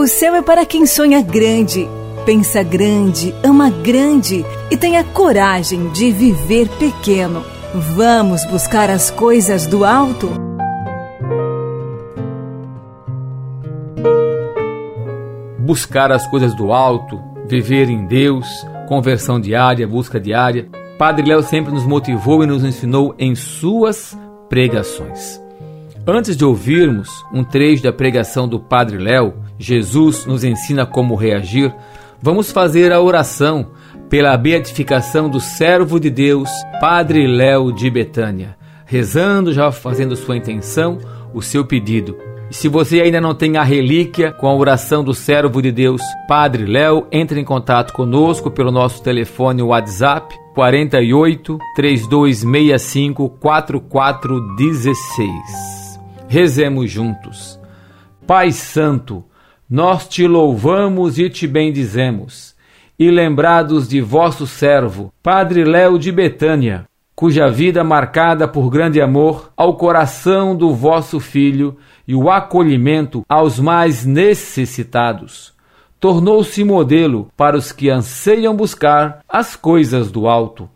O 0.00 0.06
céu 0.06 0.34
é 0.34 0.40
para 0.40 0.64
quem 0.64 0.86
sonha 0.86 1.20
grande, 1.20 1.86
pensa 2.24 2.62
grande, 2.62 3.34
ama 3.44 3.68
grande 3.68 4.46
e 4.70 4.74
tem 4.74 4.96
a 4.96 5.04
coragem 5.04 5.90
de 5.90 6.10
viver 6.10 6.70
pequeno. 6.78 7.44
Vamos 7.94 8.42
buscar 8.46 8.88
as 8.88 9.10
coisas 9.10 9.66
do 9.66 9.84
alto? 9.84 10.30
buscar 15.58 16.10
as 16.10 16.26
coisas 16.28 16.54
do 16.54 16.72
alto, 16.72 17.20
viver 17.46 17.90
em 17.90 18.06
Deus, 18.06 18.46
conversão 18.88 19.38
diária, 19.38 19.86
busca 19.86 20.18
diária. 20.18 20.66
Padre 20.96 21.28
Léo 21.28 21.42
sempre 21.42 21.74
nos 21.74 21.84
motivou 21.84 22.42
e 22.42 22.46
nos 22.46 22.64
ensinou 22.64 23.14
em 23.18 23.34
suas 23.34 24.18
pregações. 24.48 25.38
Antes 26.06 26.38
de 26.38 26.44
ouvirmos 26.44 27.10
um 27.30 27.44
trecho 27.44 27.82
da 27.82 27.92
pregação 27.92 28.48
do 28.48 28.58
Padre 28.58 28.96
Léo, 28.96 29.34
Jesus 29.60 30.24
nos 30.24 30.42
ensina 30.42 30.86
como 30.86 31.14
reagir. 31.14 31.72
Vamos 32.22 32.50
fazer 32.50 32.92
a 32.92 33.00
oração 33.00 33.68
pela 34.08 34.36
beatificação 34.36 35.28
do 35.28 35.38
servo 35.38 36.00
de 36.00 36.08
Deus, 36.08 36.48
Padre 36.80 37.26
Léo 37.26 37.70
de 37.70 37.90
Betânia, 37.90 38.56
rezando 38.86 39.52
já 39.52 39.70
fazendo 39.70 40.16
sua 40.16 40.36
intenção, 40.36 40.98
o 41.34 41.42
seu 41.42 41.64
pedido. 41.64 42.16
E 42.50 42.54
se 42.54 42.68
você 42.68 43.00
ainda 43.00 43.20
não 43.20 43.34
tem 43.34 43.58
a 43.58 43.62
relíquia 43.62 44.32
com 44.32 44.48
a 44.48 44.54
oração 44.54 45.04
do 45.04 45.14
servo 45.14 45.62
de 45.62 45.70
Deus, 45.70 46.00
Padre 46.26 46.64
Léo, 46.64 47.06
entre 47.12 47.38
em 47.38 47.44
contato 47.44 47.92
conosco 47.92 48.50
pelo 48.50 48.72
nosso 48.72 49.02
telefone 49.02 49.62
WhatsApp 49.62 50.34
48 50.54 51.58
3265 51.76 53.28
4416. 53.28 54.90
Rezemos 56.26 56.90
juntos. 56.90 57.60
Pai 58.26 58.52
Santo, 58.52 59.24
nós 59.70 60.08
te 60.08 60.26
louvamos 60.26 61.16
e 61.16 61.30
te 61.30 61.46
bendizemos. 61.46 62.56
E 62.98 63.08
lembrados 63.08 63.88
de 63.88 64.00
vosso 64.00 64.46
servo, 64.46 65.12
Padre 65.22 65.64
Léo 65.64 65.98
de 65.98 66.10
Betânia, 66.10 66.86
cuja 67.14 67.48
vida 67.48 67.84
marcada 67.84 68.48
por 68.48 68.68
grande 68.68 69.00
amor 69.00 69.52
ao 69.56 69.76
coração 69.76 70.56
do 70.56 70.74
vosso 70.74 71.20
filho 71.20 71.76
e 72.06 72.14
o 72.14 72.28
acolhimento 72.28 73.24
aos 73.28 73.60
mais 73.60 74.04
necessitados, 74.04 75.54
tornou-se 76.00 76.64
modelo 76.64 77.28
para 77.36 77.56
os 77.56 77.70
que 77.70 77.88
anseiam 77.88 78.56
buscar 78.56 79.20
as 79.28 79.54
coisas 79.54 80.10
do 80.10 80.26
alto. 80.26 80.68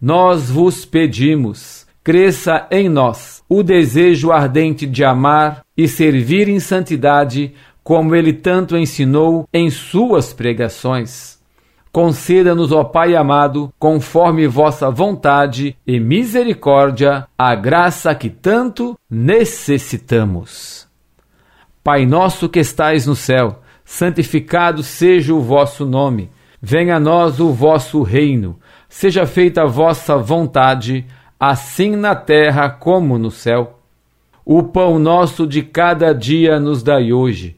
Nós 0.00 0.50
vos 0.50 0.84
pedimos, 0.84 1.86
cresça 2.04 2.66
em 2.70 2.88
nós 2.88 3.42
o 3.48 3.62
desejo 3.62 4.30
ardente 4.30 4.86
de 4.86 5.02
amar 5.02 5.62
e 5.76 5.88
servir 5.88 6.48
em 6.48 6.60
santidade, 6.60 7.54
como 7.88 8.14
ele 8.14 8.34
tanto 8.34 8.76
ensinou 8.76 9.48
em 9.50 9.70
suas 9.70 10.34
pregações. 10.34 11.38
Conceda-nos, 11.90 12.70
ó 12.70 12.84
Pai 12.84 13.16
amado, 13.16 13.72
conforme 13.78 14.46
vossa 14.46 14.90
vontade 14.90 15.74
e 15.86 15.98
misericórdia, 15.98 17.26
a 17.38 17.54
graça 17.54 18.14
que 18.14 18.28
tanto 18.28 18.94
necessitamos. 19.10 20.86
Pai 21.82 22.04
nosso 22.04 22.46
que 22.46 22.58
estais 22.58 23.06
no 23.06 23.16
céu, 23.16 23.62
santificado 23.86 24.82
seja 24.82 25.32
o 25.32 25.40
vosso 25.40 25.86
nome. 25.86 26.30
Venha 26.60 26.96
a 26.96 27.00
nós 27.00 27.40
o 27.40 27.54
vosso 27.54 28.02
reino. 28.02 28.58
Seja 28.86 29.24
feita 29.24 29.62
a 29.62 29.66
vossa 29.66 30.18
vontade, 30.18 31.06
assim 31.40 31.96
na 31.96 32.14
terra 32.14 32.68
como 32.68 33.16
no 33.16 33.30
céu. 33.30 33.78
O 34.44 34.62
pão 34.62 34.98
nosso 34.98 35.46
de 35.46 35.62
cada 35.62 36.12
dia 36.12 36.60
nos 36.60 36.82
dai 36.82 37.14
hoje. 37.14 37.57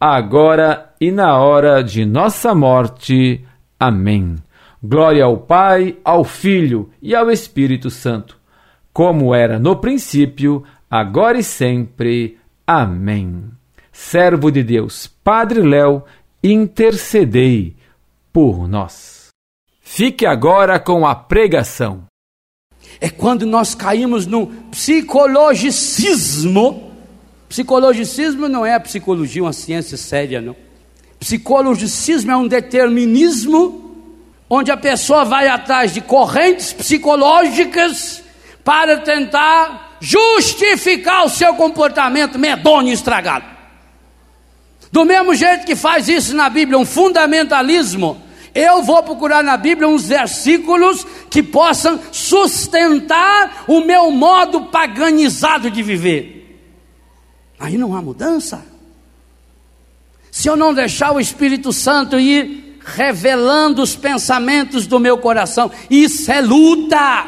agora 0.00 0.94
e 0.98 1.12
na 1.12 1.38
hora 1.38 1.84
de 1.84 2.06
nossa 2.06 2.54
morte. 2.54 3.44
Amém. 3.78 4.36
Glória 4.82 5.24
ao 5.24 5.36
Pai, 5.36 5.98
ao 6.02 6.24
Filho 6.24 6.88
e 7.02 7.14
ao 7.14 7.30
Espírito 7.30 7.90
Santo, 7.90 8.38
como 8.94 9.34
era 9.34 9.58
no 9.58 9.76
princípio, 9.76 10.64
agora 10.90 11.38
e 11.38 11.42
sempre. 11.42 12.38
Amém. 12.66 13.44
Servo 13.92 14.50
de 14.50 14.62
Deus, 14.62 15.06
Padre 15.22 15.60
Léo, 15.60 16.02
intercedei 16.42 17.76
por 18.32 18.66
nós. 18.66 19.28
Fique 19.82 20.24
agora 20.24 20.80
com 20.80 21.06
a 21.06 21.14
pregação. 21.14 22.04
É 22.98 23.10
quando 23.10 23.44
nós 23.44 23.74
caímos 23.74 24.26
no 24.26 24.46
psicologicismo. 24.70 26.89
Psicologicismo 27.50 28.48
não 28.48 28.64
é 28.64 28.74
a 28.74 28.80
psicologia 28.80 29.42
uma 29.42 29.52
ciência 29.52 29.96
séria, 29.96 30.40
não. 30.40 30.54
Psicologicismo 31.18 32.30
é 32.30 32.36
um 32.36 32.46
determinismo 32.46 34.06
onde 34.48 34.70
a 34.70 34.76
pessoa 34.76 35.24
vai 35.24 35.48
atrás 35.48 35.92
de 35.92 36.00
correntes 36.00 36.72
psicológicas 36.72 38.22
para 38.62 38.98
tentar 38.98 39.96
justificar 40.00 41.26
o 41.26 41.28
seu 41.28 41.52
comportamento 41.54 42.38
medonho 42.38 42.86
e 42.86 42.92
estragado. 42.92 43.46
Do 44.92 45.04
mesmo 45.04 45.34
jeito 45.34 45.66
que 45.66 45.74
faz 45.74 46.08
isso 46.08 46.36
na 46.36 46.48
Bíblia, 46.48 46.78
um 46.78 46.86
fundamentalismo, 46.86 48.22
eu 48.54 48.80
vou 48.84 49.02
procurar 49.02 49.42
na 49.42 49.56
Bíblia 49.56 49.88
uns 49.88 50.06
versículos 50.06 51.04
que 51.28 51.42
possam 51.42 51.98
sustentar 52.12 53.64
o 53.66 53.80
meu 53.80 54.12
modo 54.12 54.66
paganizado 54.66 55.68
de 55.68 55.82
viver. 55.82 56.39
Aí 57.60 57.76
não 57.76 57.94
há 57.94 58.00
mudança. 58.00 58.64
Se 60.32 60.48
eu 60.48 60.56
não 60.56 60.72
deixar 60.72 61.12
o 61.12 61.20
Espírito 61.20 61.74
Santo 61.74 62.18
ir 62.18 62.78
revelando 62.82 63.82
os 63.82 63.94
pensamentos 63.94 64.86
do 64.86 64.98
meu 64.98 65.18
coração, 65.18 65.70
isso 65.90 66.32
é 66.32 66.40
luta. 66.40 67.26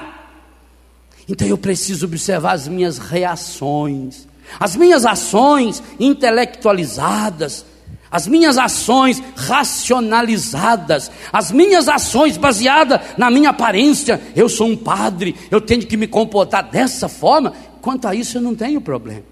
Então 1.28 1.46
eu 1.46 1.58
preciso 1.58 2.06
observar 2.06 2.52
as 2.52 2.66
minhas 2.66 2.96
reações, 2.96 4.26
as 4.58 4.74
minhas 4.74 5.04
ações 5.04 5.82
intelectualizadas, 6.00 7.66
as 8.10 8.26
minhas 8.26 8.56
ações 8.56 9.22
racionalizadas, 9.36 11.10
as 11.30 11.50
minhas 11.50 11.88
ações 11.88 12.38
baseadas 12.38 13.00
na 13.18 13.30
minha 13.30 13.50
aparência. 13.50 14.20
Eu 14.34 14.48
sou 14.48 14.68
um 14.68 14.76
padre, 14.76 15.34
eu 15.50 15.60
tenho 15.60 15.86
que 15.86 15.96
me 15.96 16.06
comportar 16.06 16.70
dessa 16.70 17.08
forma. 17.08 17.52
Quanto 17.82 18.08
a 18.08 18.14
isso 18.14 18.38
eu 18.38 18.42
não 18.42 18.54
tenho 18.54 18.80
problema. 18.80 19.31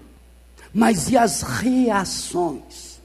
Mas 0.73 1.09
e 1.09 1.17
as 1.17 1.41
reações? 1.41 2.99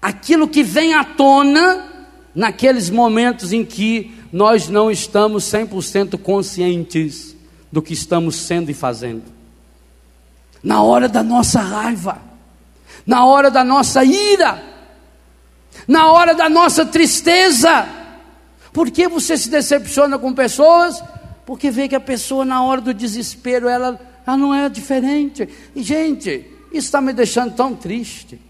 Aquilo 0.00 0.48
que 0.48 0.62
vem 0.62 0.94
à 0.94 1.04
tona 1.04 2.08
naqueles 2.34 2.88
momentos 2.88 3.52
em 3.52 3.64
que 3.64 4.14
nós 4.32 4.68
não 4.68 4.90
estamos 4.90 5.44
100% 5.44 6.18
conscientes 6.18 7.36
do 7.70 7.82
que 7.82 7.92
estamos 7.92 8.36
sendo 8.36 8.70
e 8.70 8.74
fazendo. 8.74 9.24
Na 10.62 10.82
hora 10.82 11.08
da 11.08 11.22
nossa 11.22 11.60
raiva, 11.60 12.20
na 13.06 13.24
hora 13.26 13.50
da 13.50 13.64
nossa 13.64 14.04
ira, 14.04 14.62
na 15.86 16.10
hora 16.10 16.34
da 16.34 16.48
nossa 16.48 16.84
tristeza. 16.86 17.88
Por 18.72 18.90
que 18.90 19.08
você 19.08 19.36
se 19.36 19.48
decepciona 19.48 20.18
com 20.18 20.32
pessoas? 20.32 21.02
Porque 21.44 21.70
vê 21.70 21.88
que 21.88 21.96
a 21.96 22.00
pessoa, 22.00 22.44
na 22.44 22.62
hora 22.62 22.80
do 22.80 22.94
desespero, 22.94 23.68
ela, 23.68 24.00
ela 24.24 24.36
não 24.36 24.54
é 24.54 24.68
diferente. 24.68 25.48
E, 25.74 25.82
gente, 25.82 26.46
isso 26.70 26.86
está 26.86 27.00
me 27.00 27.12
deixando 27.12 27.54
tão 27.54 27.74
triste. 27.74 28.40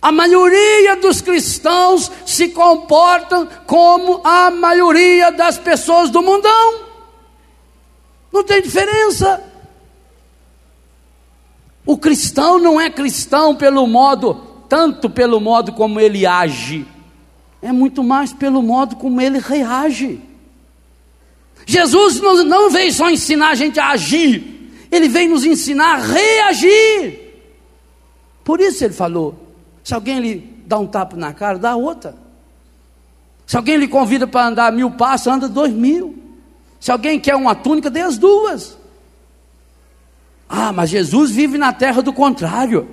A 0.00 0.12
maioria 0.12 0.96
dos 0.96 1.20
cristãos 1.20 2.10
se 2.24 2.48
comportam 2.48 3.48
como 3.66 4.20
a 4.24 4.50
maioria 4.50 5.32
das 5.32 5.58
pessoas 5.58 6.10
do 6.10 6.22
mundão. 6.22 6.84
Não 8.32 8.44
tem 8.44 8.62
diferença. 8.62 9.42
O 11.84 11.96
cristão 11.96 12.58
não 12.58 12.80
é 12.80 12.90
cristão 12.90 13.54
pelo 13.54 13.86
modo, 13.86 14.34
tanto 14.68 15.08
pelo 15.08 15.40
modo 15.40 15.72
como 15.72 16.00
ele 16.00 16.26
age, 16.26 16.86
é 17.62 17.72
muito 17.72 18.02
mais 18.02 18.32
pelo 18.32 18.62
modo 18.62 18.96
como 18.96 19.20
ele 19.20 19.38
reage. 19.38 20.20
Jesus 21.64 22.20
não, 22.20 22.70
veio 22.70 22.92
só 22.92 23.10
ensinar 23.10 23.50
a 23.50 23.54
gente 23.54 23.80
a 23.80 23.90
agir, 23.90 24.55
ele 24.90 25.08
veio 25.08 25.30
nos 25.30 25.44
ensinar 25.44 25.96
a 25.96 26.02
reagir. 26.02 27.20
Por 28.44 28.60
isso 28.60 28.84
ele 28.84 28.94
falou: 28.94 29.34
se 29.82 29.94
alguém 29.94 30.20
lhe 30.20 30.62
dá 30.66 30.78
um 30.78 30.86
tapa 30.86 31.16
na 31.16 31.32
cara, 31.32 31.58
dá 31.58 31.76
outra. 31.76 32.16
Se 33.46 33.56
alguém 33.56 33.76
lhe 33.76 33.88
convida 33.88 34.26
para 34.26 34.48
andar 34.48 34.72
mil 34.72 34.90
passos, 34.90 35.26
anda 35.28 35.48
dois 35.48 35.72
mil. 35.72 36.16
Se 36.80 36.90
alguém 36.90 37.18
quer 37.18 37.34
uma 37.36 37.54
túnica, 37.54 37.88
dê 37.90 38.00
as 38.00 38.18
duas. 38.18 38.76
Ah, 40.48 40.72
mas 40.72 40.90
Jesus 40.90 41.30
vive 41.30 41.58
na 41.58 41.72
terra 41.72 42.02
do 42.02 42.12
contrário. 42.12 42.88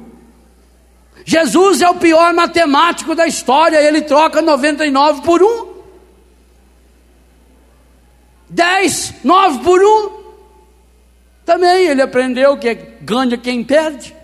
Jesus 1.25 1.81
é 1.81 1.89
o 1.89 1.95
pior 1.95 2.33
matemático 2.33 3.15
da 3.15 3.27
história, 3.27 3.81
ele 3.81 4.01
troca 4.01 4.41
99 4.41 5.21
por 5.21 5.41
1. 5.41 5.73
10, 8.49 9.13
9 9.23 9.63
por 9.63 9.81
1. 9.81 10.22
Também 11.45 11.87
ele 11.87 12.01
aprendeu 12.01 12.57
que 12.57 12.73
ganha 13.01 13.37
quem 13.37 13.63
perde. 13.63 14.15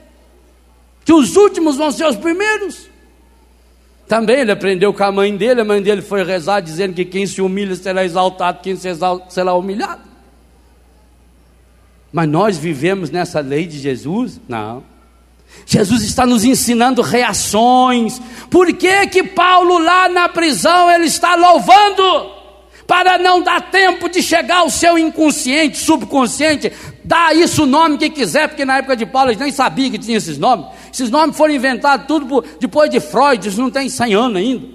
Que 1.03 1.13
os 1.13 1.35
últimos 1.35 1.75
vão 1.75 1.91
ser 1.91 2.05
os 2.05 2.15
primeiros. 2.15 2.87
Também 4.07 4.39
ele 4.39 4.51
aprendeu 4.51 4.93
com 4.93 5.03
a 5.03 5.11
mãe 5.11 5.35
dele, 5.35 5.61
a 5.61 5.65
mãe 5.65 5.81
dele 5.81 6.01
foi 6.01 6.23
rezar 6.23 6.61
dizendo 6.61 6.93
que 6.93 7.05
quem 7.05 7.27
se 7.27 7.41
humilha 7.41 7.75
será 7.75 8.03
exaltado, 8.03 8.59
quem 8.61 8.75
se 8.75 8.87
exalta 8.87 9.29
será 9.29 9.53
humilhado. 9.53 10.01
Mas 12.11 12.27
nós 12.27 12.57
vivemos 12.57 13.11
nessa 13.11 13.39
lei 13.39 13.67
de 13.67 13.77
Jesus? 13.77 14.39
Não. 14.47 14.83
Jesus 15.65 16.03
está 16.03 16.25
nos 16.25 16.43
ensinando 16.43 17.01
reações. 17.01 18.19
Por 18.49 18.73
que 18.73 19.07
que 19.07 19.23
Paulo 19.23 19.77
lá 19.77 20.09
na 20.09 20.27
prisão 20.29 20.89
ele 20.89 21.05
está 21.05 21.35
louvando? 21.35 22.38
Para 22.89 23.19
não 23.19 23.43
dar 23.43 23.69
tempo 23.69 24.09
de 24.09 24.19
chegar 24.19 24.61
ao 24.61 24.69
seu 24.71 24.97
inconsciente, 24.97 25.77
subconsciente, 25.77 26.73
dá 27.03 27.31
isso 27.35 27.61
o 27.61 27.65
nome 27.67 27.99
que 27.99 28.09
quiser, 28.09 28.47
porque 28.47 28.65
na 28.65 28.77
época 28.77 28.95
de 28.95 29.05
Paulo 29.05 29.29
eles 29.29 29.39
nem 29.39 29.51
sabiam 29.51 29.91
que 29.91 29.99
tinha 29.99 30.17
esses 30.17 30.39
nomes. 30.39 30.65
Esses 30.91 31.11
nomes 31.11 31.37
foram 31.37 31.53
inventados 31.53 32.07
tudo 32.07 32.25
por, 32.25 32.43
depois 32.59 32.89
de 32.89 32.99
Freud, 32.99 33.47
isso 33.47 33.61
não 33.61 33.69
tem 33.69 33.89
100 33.89 34.15
anos 34.15 34.37
ainda. 34.37 34.65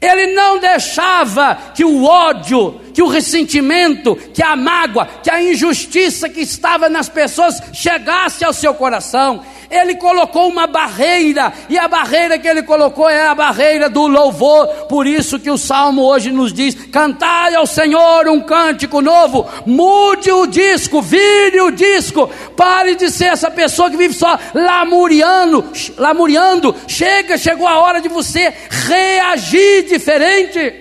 Ele 0.00 0.34
não 0.34 0.60
deixava 0.60 1.58
que 1.74 1.84
o 1.84 2.04
ódio, 2.04 2.80
que 2.92 3.02
o 3.02 3.08
ressentimento, 3.08 4.14
que 4.32 4.42
a 4.42 4.54
mágoa, 4.54 5.08
que 5.20 5.30
a 5.30 5.42
injustiça 5.42 6.28
que 6.28 6.42
estava 6.42 6.88
nas 6.88 7.08
pessoas 7.08 7.60
chegasse 7.72 8.44
ao 8.44 8.52
seu 8.52 8.72
coração. 8.72 9.42
Ele 9.74 9.96
colocou 9.96 10.48
uma 10.48 10.66
barreira, 10.66 11.52
e 11.68 11.76
a 11.76 11.88
barreira 11.88 12.38
que 12.38 12.46
ele 12.46 12.62
colocou 12.62 13.08
é 13.10 13.26
a 13.26 13.34
barreira 13.34 13.88
do 13.90 14.06
louvor. 14.06 14.66
Por 14.88 15.06
isso 15.06 15.38
que 15.38 15.50
o 15.50 15.58
salmo 15.58 16.02
hoje 16.02 16.30
nos 16.30 16.52
diz: 16.52 16.74
cantai 16.92 17.54
ao 17.54 17.66
Senhor 17.66 18.28
um 18.28 18.40
cântico 18.40 19.00
novo, 19.00 19.48
mude 19.66 20.30
o 20.30 20.46
disco, 20.46 21.02
vire 21.02 21.60
o 21.60 21.72
disco, 21.72 22.30
pare 22.56 22.94
de 22.94 23.10
ser 23.10 23.32
essa 23.32 23.50
pessoa 23.50 23.90
que 23.90 23.96
vive 23.96 24.14
só 24.14 24.38
lamuriando, 24.54 25.64
lamuriando. 25.98 26.74
Chega, 26.86 27.36
chegou 27.36 27.66
a 27.66 27.80
hora 27.80 28.00
de 28.00 28.08
você 28.08 28.52
reagir 28.68 29.86
diferente. 29.88 30.74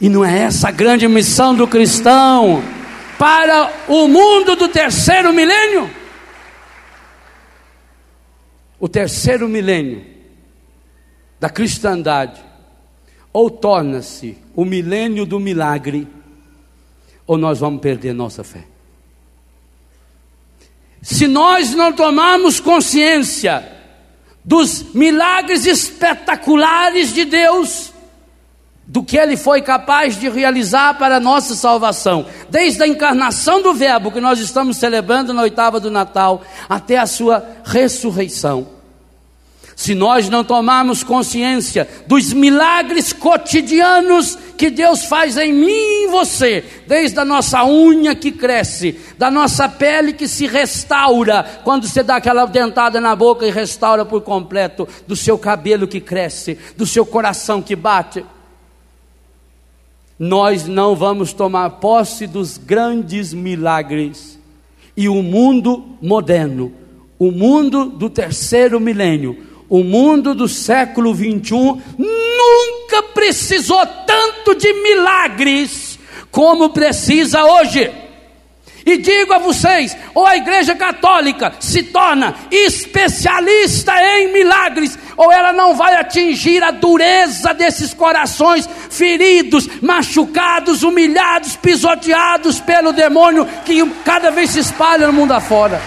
E 0.00 0.08
não 0.08 0.24
é 0.24 0.44
essa 0.44 0.68
a 0.68 0.70
grande 0.70 1.06
missão 1.08 1.54
do 1.54 1.66
cristão 1.66 2.62
para 3.18 3.70
o 3.86 4.08
mundo 4.08 4.56
do 4.56 4.68
terceiro 4.68 5.32
milênio? 5.32 5.99
O 8.80 8.88
terceiro 8.88 9.48
milênio 9.48 10.04
da 11.38 11.50
cristandade, 11.50 12.40
ou 13.32 13.50
torna-se 13.50 14.36
o 14.56 14.64
milênio 14.64 15.24
do 15.24 15.38
milagre, 15.38 16.08
ou 17.26 17.38
nós 17.38 17.60
vamos 17.60 17.80
perder 17.80 18.12
nossa 18.12 18.42
fé. 18.42 18.64
Se 21.02 21.26
nós 21.26 21.74
não 21.74 21.92
tomarmos 21.92 22.58
consciência 22.58 23.64
dos 24.44 24.94
milagres 24.94 25.66
espetaculares 25.66 27.12
de 27.12 27.24
Deus, 27.24 27.89
do 28.90 29.04
que 29.04 29.16
ele 29.16 29.36
foi 29.36 29.62
capaz 29.62 30.18
de 30.18 30.28
realizar 30.28 30.94
para 30.94 31.18
a 31.18 31.20
nossa 31.20 31.54
salvação, 31.54 32.26
desde 32.48 32.82
a 32.82 32.88
encarnação 32.88 33.62
do 33.62 33.72
Verbo 33.72 34.10
que 34.10 34.20
nós 34.20 34.40
estamos 34.40 34.78
celebrando 34.78 35.32
na 35.32 35.42
oitava 35.42 35.78
do 35.78 35.92
Natal, 35.92 36.42
até 36.68 36.98
a 36.98 37.06
sua 37.06 37.46
ressurreição. 37.64 38.66
Se 39.76 39.94
nós 39.94 40.28
não 40.28 40.42
tomarmos 40.42 41.04
consciência 41.04 41.88
dos 42.08 42.32
milagres 42.32 43.12
cotidianos 43.12 44.36
que 44.58 44.68
Deus 44.68 45.04
faz 45.04 45.36
em 45.36 45.52
mim 45.52 45.68
e 45.68 46.06
em 46.06 46.10
você, 46.10 46.64
desde 46.88 47.20
a 47.20 47.24
nossa 47.24 47.64
unha 47.64 48.16
que 48.16 48.32
cresce, 48.32 48.98
da 49.16 49.30
nossa 49.30 49.68
pele 49.68 50.12
que 50.12 50.26
se 50.26 50.48
restaura, 50.48 51.44
quando 51.62 51.86
você 51.86 52.02
dá 52.02 52.16
aquela 52.16 52.44
dentada 52.44 53.00
na 53.00 53.14
boca 53.14 53.46
e 53.46 53.52
restaura 53.52 54.04
por 54.04 54.20
completo, 54.22 54.88
do 55.06 55.14
seu 55.14 55.38
cabelo 55.38 55.86
que 55.86 56.00
cresce, 56.00 56.58
do 56.76 56.84
seu 56.84 57.06
coração 57.06 57.62
que 57.62 57.76
bate, 57.76 58.24
nós 60.20 60.66
não 60.66 60.94
vamos 60.94 61.32
tomar 61.32 61.70
posse 61.70 62.26
dos 62.26 62.58
grandes 62.58 63.32
milagres. 63.32 64.38
E 64.94 65.08
o 65.08 65.22
mundo 65.22 65.96
moderno, 66.02 66.74
o 67.18 67.30
mundo 67.30 67.86
do 67.86 68.10
terceiro 68.10 68.78
milênio, 68.78 69.46
o 69.66 69.82
mundo 69.82 70.34
do 70.34 70.46
século 70.46 71.14
21 71.14 71.80
nunca 71.96 73.02
precisou 73.14 73.80
tanto 74.06 74.54
de 74.56 74.70
milagres 74.74 75.98
como 76.30 76.68
precisa 76.68 77.42
hoje. 77.42 77.90
E 78.90 78.96
digo 78.98 79.32
a 79.32 79.38
vocês, 79.38 79.96
ou 80.12 80.26
a 80.26 80.36
Igreja 80.36 80.74
Católica 80.74 81.52
se 81.60 81.84
torna 81.84 82.34
especialista 82.50 83.92
em 84.02 84.32
milagres, 84.32 84.98
ou 85.16 85.30
ela 85.30 85.52
não 85.52 85.76
vai 85.76 85.94
atingir 85.94 86.60
a 86.60 86.72
dureza 86.72 87.54
desses 87.54 87.94
corações 87.94 88.68
feridos, 88.90 89.68
machucados, 89.80 90.82
humilhados, 90.82 91.54
pisoteados 91.54 92.58
pelo 92.58 92.92
demônio 92.92 93.46
que 93.64 93.88
cada 94.04 94.32
vez 94.32 94.50
se 94.50 94.58
espalha 94.58 95.06
no 95.06 95.12
mundo 95.12 95.34
afora. 95.34 95.80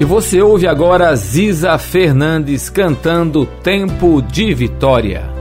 E 0.00 0.06
você 0.06 0.40
ouve 0.40 0.66
agora 0.66 1.14
Ziza 1.16 1.76
Fernandes 1.76 2.70
cantando 2.70 3.44
Tempo 3.44 4.22
de 4.22 4.54
Vitória. 4.54 5.37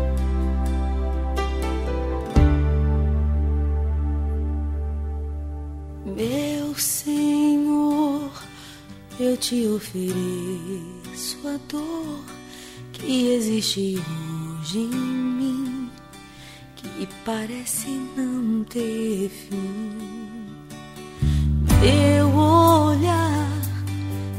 Eu 9.19 9.35
te 9.35 9.67
ofereço 9.67 11.37
a 11.47 11.57
dor 11.69 12.23
que 12.93 13.33
existe 13.33 13.97
hoje 14.59 14.79
em 14.79 14.87
mim, 14.87 15.89
que 16.75 17.07
parece 17.25 17.89
não 18.15 18.63
ter 18.63 19.29
fim. 19.29 20.47
Meu 21.81 22.29
olhar 22.35 23.49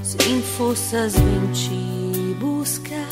sem 0.03 0.41
forças 0.41 1.15
vem 1.15 1.53
te 1.53 2.35
buscar, 2.41 3.09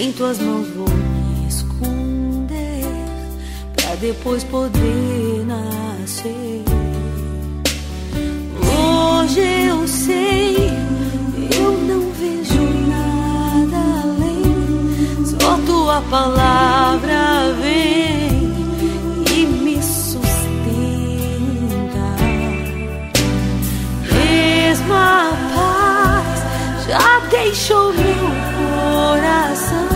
em 0.00 0.12
tuas 0.12 0.38
mãos 0.38 0.68
vou 0.68 0.88
me 0.88 1.48
esconder, 1.48 2.84
pra 3.76 3.94
depois 3.96 4.42
poder 4.44 5.44
nascer. 5.44 6.71
Sei, 9.92 10.70
eu 11.60 11.70
não 11.86 12.00
vejo 12.12 12.64
nada 12.88 13.76
além. 14.02 15.26
Só 15.26 15.58
tua 15.66 16.00
palavra 16.10 17.54
vem 17.60 18.50
e 19.30 19.46
me 19.46 19.76
sustenta. 19.82 20.22
Mesmo 24.14 24.94
a 24.94 25.30
paz 25.54 26.38
já 26.88 27.20
deixou 27.30 27.92
meu 27.92 28.30
coração. 28.56 29.92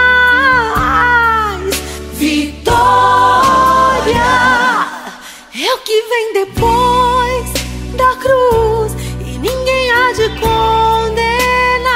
vem 6.14 6.32
depois 6.32 7.52
da 7.96 8.14
cruz 8.16 8.94
e 9.20 9.36
ninguém 9.38 9.90
há 9.90 10.12
de 10.12 10.28
condenar 10.38 11.88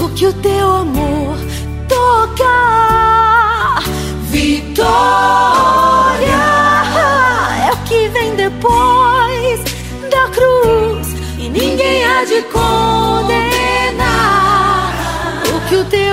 o 0.00 0.08
que 0.10 0.26
o 0.26 0.32
teu 0.34 0.70
amor 0.84 1.36
toca. 1.88 2.46
Vitória 4.30 4.86
é 7.66 7.72
o 7.72 7.76
que 7.88 8.08
vem 8.08 8.36
depois 8.36 9.60
da 10.08 10.28
cruz 10.28 11.08
e 11.36 11.48
ninguém 11.48 12.04
há 12.04 12.24
de 12.24 12.42
condenar 12.42 13.42
o 15.52 15.60
que 15.68 15.74
o 15.74 15.84
teu 15.84 16.07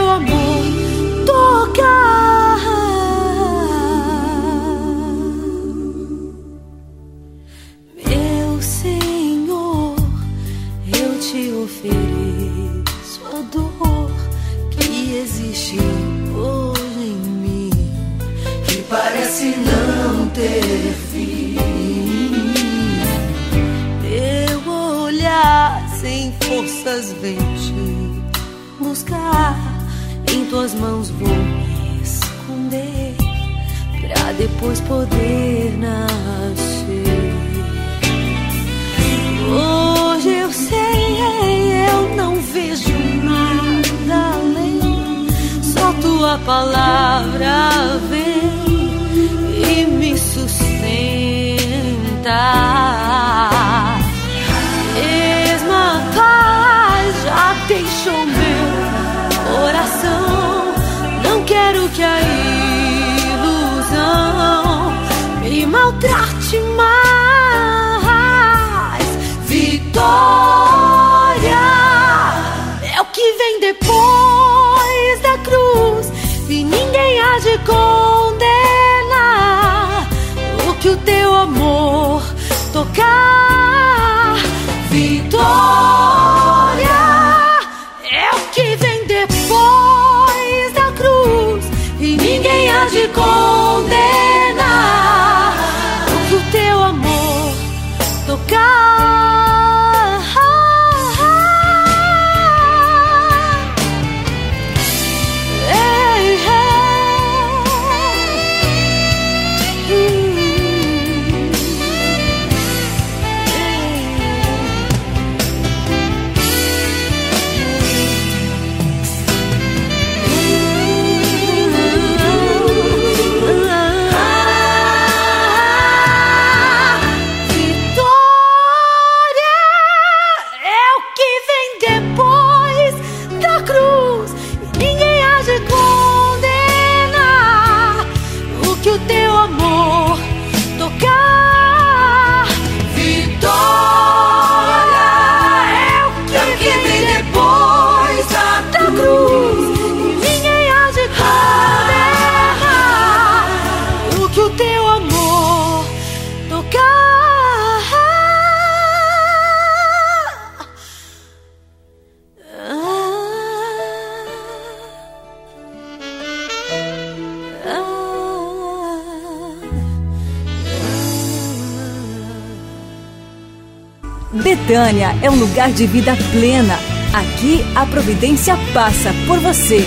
De 175.74 175.88
vida 175.88 176.16
plena. 176.32 176.76
Aqui 177.14 177.62
a 177.76 177.86
providência 177.86 178.56
passa 178.74 179.12
por 179.28 179.40
você. 179.40 179.84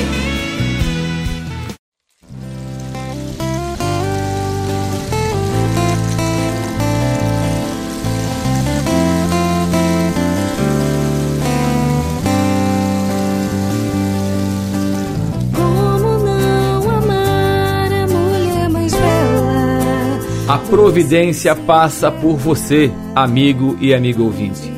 Como 15.55 16.19
não 16.19 16.91
amar 16.91 17.93
a 17.93 18.07
mulher 18.07 18.69
mais 18.69 18.93
bela? 18.93 20.19
A 20.49 20.59
providência 20.59 21.57
passa 21.57 22.11
por 22.11 22.37
você, 22.37 22.91
amigo 23.15 23.79
e 23.81 23.95
amigo 23.95 24.25
ouvinte. 24.25 24.77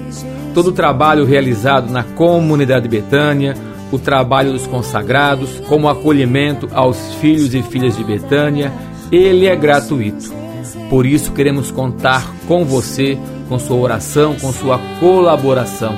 Todo 0.54 0.68
o 0.68 0.72
trabalho 0.72 1.24
realizado 1.24 1.92
na 1.92 2.02
comunidade 2.02 2.88
Betânia, 2.88 3.54
o 3.92 3.98
trabalho 3.98 4.52
dos 4.52 4.66
consagrados, 4.66 5.60
como 5.68 5.88
acolhimento 5.88 6.68
aos 6.72 7.14
filhos 7.14 7.54
e 7.54 7.62
filhas 7.62 7.96
de 7.96 8.04
Betânia, 8.04 8.72
ele 9.10 9.46
é 9.46 9.56
gratuito. 9.56 10.32
Por 10.88 11.04
isso 11.06 11.32
queremos 11.32 11.70
contar 11.70 12.30
com 12.46 12.64
você, 12.64 13.18
com 13.48 13.58
sua 13.58 13.76
oração, 13.76 14.36
com 14.40 14.52
sua 14.52 14.78
colaboração. 14.98 15.94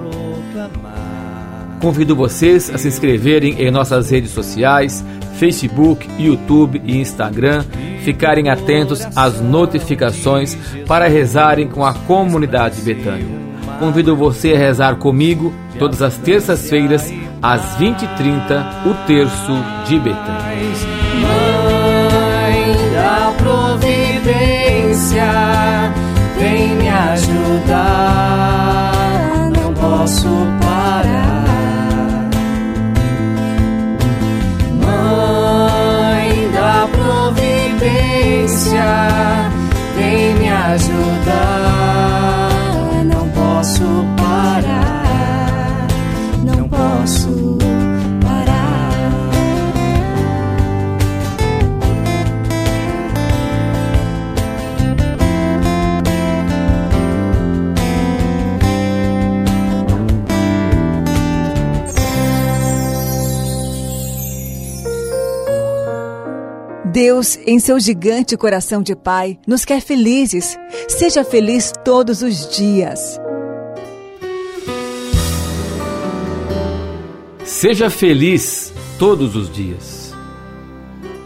Convido 1.81 2.15
vocês 2.15 2.69
a 2.69 2.77
se 2.77 2.87
inscreverem 2.87 3.61
em 3.61 3.71
nossas 3.71 4.09
redes 4.09 4.31
sociais, 4.31 5.03
Facebook, 5.35 6.07
YouTube 6.19 6.81
e 6.83 6.97
Instagram, 6.97 7.63
ficarem 8.03 8.49
atentos 8.49 9.07
às 9.15 9.39
notificações 9.39 10.57
para 10.85 11.07
rezarem 11.07 11.67
com 11.67 11.85
a 11.85 11.93
comunidade 11.93 12.81
Betânia. 12.81 13.39
Convido 13.79 14.15
você 14.15 14.53
a 14.53 14.57
rezar 14.57 14.97
comigo 14.97 15.53
todas 15.77 16.01
as 16.01 16.17
terças-feiras 16.17 17.13
às 17.41 17.61
20h30 17.77 18.85
o 18.85 18.93
terço 19.07 19.53
de 19.87 19.97
Betânia. 19.99 20.59
Mãe 21.21 22.91
da 22.91 23.33
providência, 23.37 24.28
ajudar. 27.13 28.91
Não 29.55 29.73
posso 29.73 30.29
parar. 30.61 32.29
Mãe 34.85 36.51
da 36.51 36.87
providência, 36.97 38.83
Deus, 67.01 67.39
em 67.47 67.59
seu 67.59 67.79
gigante 67.79 68.35
coração 68.35 68.83
de 68.83 68.93
Pai, 68.93 69.39
nos 69.47 69.63
quer 69.63 69.79
felizes. 69.79 70.57
Seja 70.89 71.23
feliz 71.23 71.71
todos 71.85 72.21
os 72.21 72.53
dias. 72.57 73.17
Seja 77.45 77.89
feliz 77.89 78.73
todos 78.99 79.37
os 79.37 79.49
dias. 79.49 80.13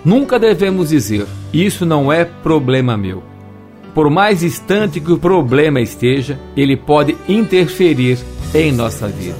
Nunca 0.05 0.37
devemos 0.37 0.89
dizer: 0.89 1.25
Isso 1.51 1.87
não 1.87 2.13
é 2.13 2.23
problema 2.23 2.95
meu. 2.95 3.23
Por 3.95 4.11
mais 4.11 4.41
distante 4.41 4.99
que 4.99 5.11
o 5.11 5.17
problema 5.17 5.81
esteja, 5.81 6.39
ele 6.55 6.77
pode 6.77 7.17
interferir 7.27 8.19
em 8.53 8.71
nossa 8.71 9.07
vida. 9.07 9.39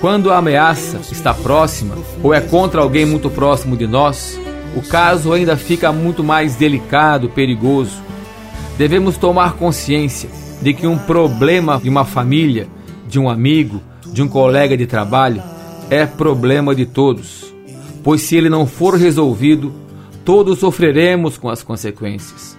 Quando 0.00 0.30
a 0.30 0.38
ameaça 0.38 1.00
está 1.12 1.34
próxima 1.34 1.98
ou 2.22 2.32
é 2.32 2.40
contra 2.40 2.80
alguém 2.80 3.04
muito 3.04 3.28
próximo 3.28 3.76
de 3.76 3.86
nós, 3.86 4.38
o 4.76 4.82
caso 4.82 5.32
ainda 5.32 5.56
fica 5.56 5.90
muito 5.90 6.22
mais 6.22 6.54
delicado, 6.54 7.30
perigoso. 7.30 8.02
Devemos 8.76 9.16
tomar 9.16 9.54
consciência 9.54 10.28
de 10.60 10.74
que 10.74 10.86
um 10.86 10.98
problema 10.98 11.80
de 11.82 11.88
uma 11.88 12.04
família, 12.04 12.68
de 13.08 13.18
um 13.18 13.28
amigo, 13.30 13.80
de 14.12 14.22
um 14.22 14.28
colega 14.28 14.76
de 14.76 14.86
trabalho 14.86 15.42
é 15.88 16.04
problema 16.04 16.74
de 16.74 16.84
todos, 16.84 17.52
pois 18.04 18.20
se 18.20 18.36
ele 18.36 18.50
não 18.50 18.66
for 18.66 18.94
resolvido, 18.96 19.72
todos 20.24 20.58
sofreremos 20.58 21.38
com 21.38 21.48
as 21.48 21.62
consequências. 21.62 22.56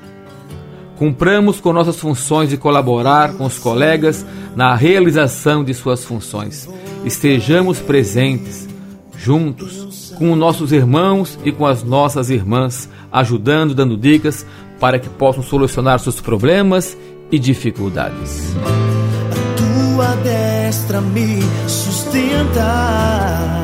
Cumpramos 0.97 1.59
com 1.59 1.71
nossas 1.71 1.99
funções 1.99 2.49
de 2.49 2.57
colaborar 2.57 3.33
com 3.33 3.45
os 3.45 3.59
colegas 3.59 4.25
na 4.55 4.73
realização 4.73 5.63
de 5.63 5.71
suas 5.73 6.03
funções. 6.03 6.67
Estejamos 7.05 7.79
presentes, 7.79 8.67
juntos, 9.15 9.86
com 10.17 10.35
nossos 10.35 10.71
irmãos 10.71 11.37
e 11.45 11.51
com 11.51 11.65
as 11.65 11.83
nossas 11.83 12.29
irmãs, 12.29 12.89
ajudando, 13.11 13.75
dando 13.75 13.95
dicas 13.95 14.45
para 14.79 14.99
que 14.99 15.09
possam 15.09 15.43
solucionar 15.43 15.99
seus 15.99 16.19
problemas 16.19 16.97
e 17.31 17.37
dificuldades. 17.37 18.55
A 18.61 19.95
tua 19.95 20.15
destra 20.17 21.01
me 21.01 21.39
sustenta. 21.67 23.57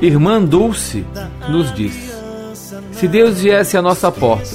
Irmã 0.00 0.42
Dulce 0.42 1.04
nos 1.48 1.72
diz: 1.72 2.12
Se 2.92 3.08
Deus 3.08 3.40
viesse 3.40 3.76
à 3.76 3.82
nossa 3.82 4.10
porta, 4.10 4.50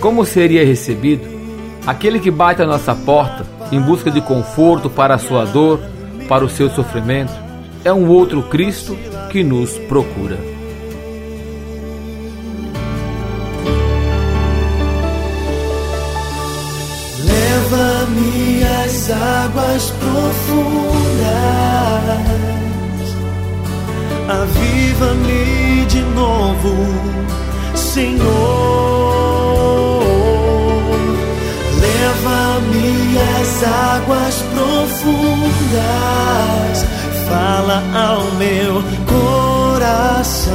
como 0.00 0.24
seria 0.24 0.64
recebido? 0.64 1.38
Aquele 1.86 2.18
que 2.20 2.30
bate 2.30 2.62
à 2.62 2.66
nossa 2.66 2.94
porta 2.94 3.46
em 3.72 3.80
busca 3.80 4.10
de 4.10 4.20
conforto 4.20 4.90
para 4.90 5.14
a 5.14 5.18
sua 5.18 5.44
dor, 5.44 5.80
para 6.28 6.44
o 6.44 6.48
seu 6.48 6.68
sofrimento, 6.70 7.32
é 7.84 7.92
um 7.92 8.08
outro 8.08 8.42
Cristo 8.42 8.96
que 9.30 9.44
nos 9.44 9.78
procura. 9.80 10.38
Leva-me 17.24 18.64
às 18.84 19.10
águas 19.10 19.92
profundas, 20.00 21.28
aviva-me 24.28 25.84
de 25.86 26.00
novo, 26.14 26.74
Senhor. 27.74 28.88
Leva-me 31.80 33.18
às 33.40 33.62
águas 33.62 34.36
profundas, 34.54 35.78
fala 37.28 37.82
ao 37.94 38.22
meu 38.32 38.82
coração. 39.06 40.48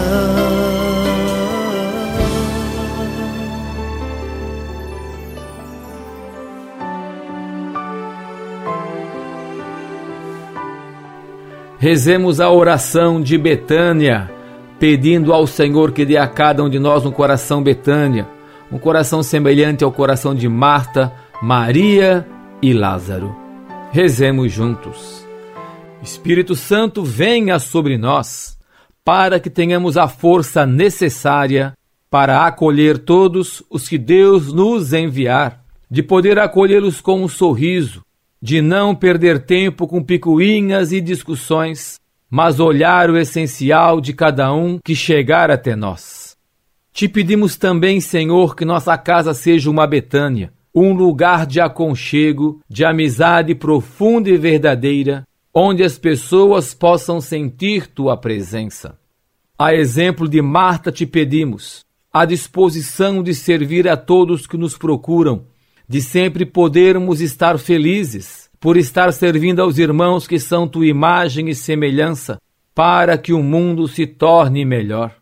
Rezemos 11.83 12.39
a 12.39 12.49
oração 12.49 13.21
de 13.21 13.37
Betânia, 13.37 14.31
pedindo 14.79 15.33
ao 15.33 15.45
Senhor 15.45 15.91
que 15.91 16.05
dê 16.05 16.15
a 16.15 16.25
cada 16.25 16.63
um 16.63 16.69
de 16.69 16.79
nós 16.79 17.05
um 17.05 17.11
coração 17.11 17.61
Betânia, 17.61 18.25
um 18.71 18.79
coração 18.79 19.21
semelhante 19.21 19.83
ao 19.83 19.91
coração 19.91 20.33
de 20.33 20.47
Marta, 20.47 21.11
Maria 21.41 22.25
e 22.61 22.71
Lázaro. 22.71 23.35
Rezemos 23.91 24.49
juntos. 24.49 25.22
Espírito 26.03 26.53
Santo, 26.53 27.01
venha 27.01 27.57
sobre 27.59 27.97
nós, 27.97 28.57
para 29.05 29.39
que 29.39 29.49
tenhamos 29.49 29.95
a 29.95 30.05
força 30.09 30.65
necessária 30.65 31.73
para 32.09 32.45
acolher 32.45 32.97
todos 32.97 33.63
os 33.69 33.87
que 33.87 33.97
Deus 33.97 34.51
nos 34.51 34.91
enviar, 34.91 35.63
de 35.89 36.03
poder 36.03 36.37
acolhê-los 36.37 36.99
com 36.99 37.23
um 37.23 37.29
sorriso, 37.29 38.03
de 38.41 38.61
não 38.61 38.93
perder 38.93 39.45
tempo 39.45 39.87
com 39.87 40.03
picuinhas 40.03 40.91
e 40.91 40.99
discussões, 40.99 41.97
mas 42.29 42.59
olhar 42.59 43.09
o 43.09 43.17
essencial 43.17 44.01
de 44.01 44.11
cada 44.11 44.53
um 44.53 44.79
que 44.83 44.93
chegar 44.93 45.49
até 45.49 45.73
nós. 45.73 46.35
Te 46.91 47.07
pedimos 47.07 47.55
também, 47.55 48.01
Senhor, 48.01 48.57
que 48.57 48.65
nossa 48.65 48.97
casa 48.97 49.33
seja 49.33 49.69
uma 49.69 49.87
Betânia, 49.87 50.51
um 50.75 50.93
lugar 50.93 51.45
de 51.45 51.61
aconchego, 51.61 52.59
de 52.67 52.83
amizade 52.83 53.55
profunda 53.55 54.29
e 54.29 54.37
verdadeira, 54.37 55.23
onde 55.53 55.83
as 55.83 55.99
pessoas 55.99 56.73
possam 56.73 57.21
sentir 57.21 57.87
tua 57.87 58.17
presença. 58.17 58.97
A 59.57 59.73
exemplo 59.73 60.27
de 60.27 60.41
Marta, 60.41 60.91
te 60.91 61.05
pedimos 61.05 61.85
a 62.11 62.25
disposição 62.25 63.21
de 63.21 63.33
servir 63.33 63.87
a 63.87 63.95
todos 63.97 64.47
que 64.47 64.57
nos 64.57 64.77
procuram, 64.77 65.45
de 65.87 66.01
sempre 66.01 66.45
podermos 66.45 67.21
estar 67.21 67.57
felizes 67.57 68.49
por 68.59 68.77
estar 68.77 69.11
servindo 69.11 69.61
aos 69.61 69.77
irmãos 69.77 70.25
que 70.25 70.39
são 70.39 70.67
tua 70.67 70.87
imagem 70.87 71.49
e 71.49 71.55
semelhança, 71.55 72.39
para 72.73 73.17
que 73.17 73.33
o 73.33 73.43
mundo 73.43 73.87
se 73.87 74.07
torne 74.07 74.63
melhor. 74.63 75.13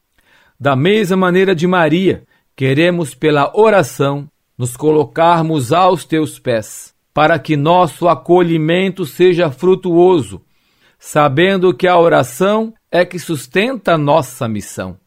Da 0.60 0.76
mesma 0.76 1.18
maneira 1.18 1.56
de 1.56 1.66
Maria, 1.66 2.24
queremos 2.56 3.16
pela 3.16 3.52
oração 3.58 4.30
nos 4.58 4.78
colocarmos 4.78 5.74
aos 5.74 6.06
teus 6.06 6.38
pés, 6.38 6.94
para 7.14 7.38
que 7.38 7.58
nosso 7.58 8.08
acolhimento 8.08 9.06
seja 9.06 9.52
frutuoso, 9.52 10.42
sabendo 10.98 11.74
que 11.74 11.88
a 11.88 11.98
oração 11.98 12.74
é 12.92 13.04
que 13.04 13.20
sustenta 13.20 13.98
nossa 13.98 14.48
missão. 14.48 14.98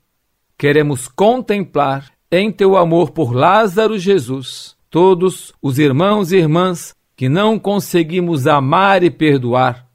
Queremos 0.59 1.09
contemplar 1.09 2.11
em 2.31 2.51
teu 2.51 2.77
amor 2.77 3.11
por 3.11 3.35
Lázaro 3.35 3.99
Jesus 3.99 4.77
todos 4.91 5.53
os 5.61 5.79
irmãos 5.79 6.31
e 6.31 6.37
irmãs 6.37 6.95
que 7.17 7.29
não 7.29 7.59
conseguimos 7.59 8.47
amar 8.47 9.03
e 9.03 9.11
perdoar, 9.11 9.87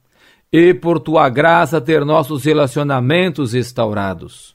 e 0.52 0.74
por 0.74 0.98
tua 0.98 1.28
graça 1.28 1.80
ter 1.80 2.04
nossos 2.04 2.44
relacionamentos 2.44 3.52
restaurados. 3.52 4.54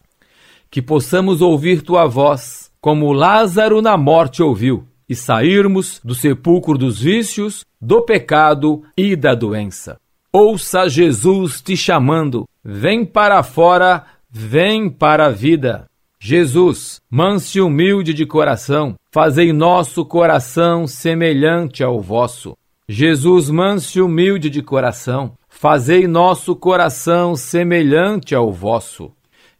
Que 0.69 0.81
possamos 0.81 1.41
ouvir 1.41 1.81
tua 1.81 2.05
voz, 2.05 2.71
como 2.81 3.13
Lázaro 3.13 3.81
na 3.81 3.97
morte 3.97 4.43
ouviu, 4.43 4.87
e 5.07 5.15
sairmos 5.15 6.01
do 6.03 6.15
sepulcro 6.15 6.77
dos 6.77 6.99
vícios, 6.99 7.65
do 7.79 8.01
pecado 8.01 8.83
e 8.97 9.15
da 9.15 9.35
doença. 9.35 9.97
Ouça 10.31 10.89
Jesus 10.89 11.61
te 11.61 11.77
chamando, 11.77 12.45
vem 12.63 13.05
para 13.05 13.41
fora, 13.41 14.05
vem 14.29 14.89
para 14.89 15.27
a 15.27 15.29
vida. 15.29 15.85
Jesus, 16.19 16.99
manso 17.09 17.57
e 17.57 17.61
humilde 17.61 18.13
de 18.13 18.25
coração, 18.25 18.95
fazei 19.11 19.53
nosso 19.53 20.03
coração 20.03 20.87
semelhante 20.87 21.83
ao 21.83 22.01
vosso. 22.01 22.57
Jesus, 22.89 23.49
manso 23.49 23.99
e 23.99 24.01
humilde 24.01 24.49
de 24.49 24.61
coração, 24.61 25.33
fazei 25.47 26.07
nosso 26.07 26.55
coração 26.55 27.35
semelhante 27.35 28.35
ao 28.35 28.51
vosso. 28.51 29.11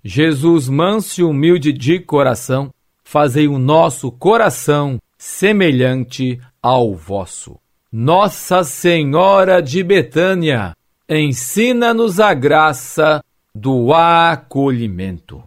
Jesus, 0.03 0.67
manso 0.67 1.21
e 1.21 1.23
humilde 1.23 1.71
de 1.71 1.99
coração, 1.99 2.69
fazei 3.03 3.47
o 3.47 3.57
nosso 3.57 4.11
coração 4.11 4.99
semelhante 5.26 6.39
ao 6.61 6.93
vosso. 6.93 7.57
Nossa 7.91 8.63
Senhora 8.63 9.59
de 9.59 9.84
Betânia, 9.84 10.78
ensina-nos 11.09 12.19
a 12.19 12.32
graça 12.32 13.23
do 13.53 13.91
acolhimento. 13.91 15.43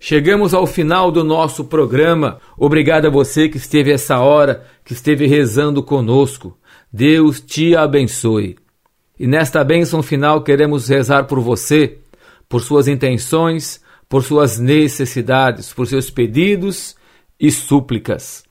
Chegamos 0.00 0.54
ao 0.54 0.66
final 0.66 1.12
do 1.12 1.22
nosso 1.22 1.66
programa. 1.66 2.40
Obrigado 2.56 3.06
a 3.06 3.10
você 3.10 3.46
que 3.46 3.58
esteve 3.58 3.92
essa 3.92 4.20
hora, 4.20 4.66
que 4.82 4.94
esteve 4.94 5.26
rezando 5.26 5.82
conosco. 5.82 6.58
Deus 6.90 7.38
te 7.38 7.76
abençoe. 7.76 8.56
E 9.20 9.26
nesta 9.26 9.62
bênção 9.62 10.02
final 10.02 10.42
queremos 10.42 10.88
rezar 10.88 11.24
por 11.24 11.38
você, 11.38 11.98
por 12.48 12.62
suas 12.62 12.88
intenções, 12.88 13.83
por 14.08 14.22
suas 14.22 14.58
necessidades, 14.58 15.72
por 15.72 15.86
seus 15.86 16.10
pedidos 16.10 16.96
e 17.38 17.50
súplicas. 17.50 18.44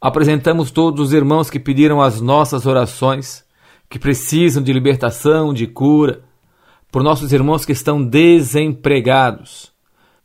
Apresentamos 0.00 0.70
todos 0.70 1.00
os 1.08 1.12
irmãos 1.12 1.48
que 1.48 1.58
pediram 1.58 2.00
as 2.00 2.20
nossas 2.20 2.66
orações, 2.66 3.44
que 3.88 3.98
precisam 3.98 4.62
de 4.62 4.72
libertação, 4.72 5.54
de 5.54 5.66
cura, 5.66 6.22
por 6.90 7.02
nossos 7.02 7.32
irmãos 7.32 7.64
que 7.64 7.72
estão 7.72 8.04
desempregados 8.04 9.74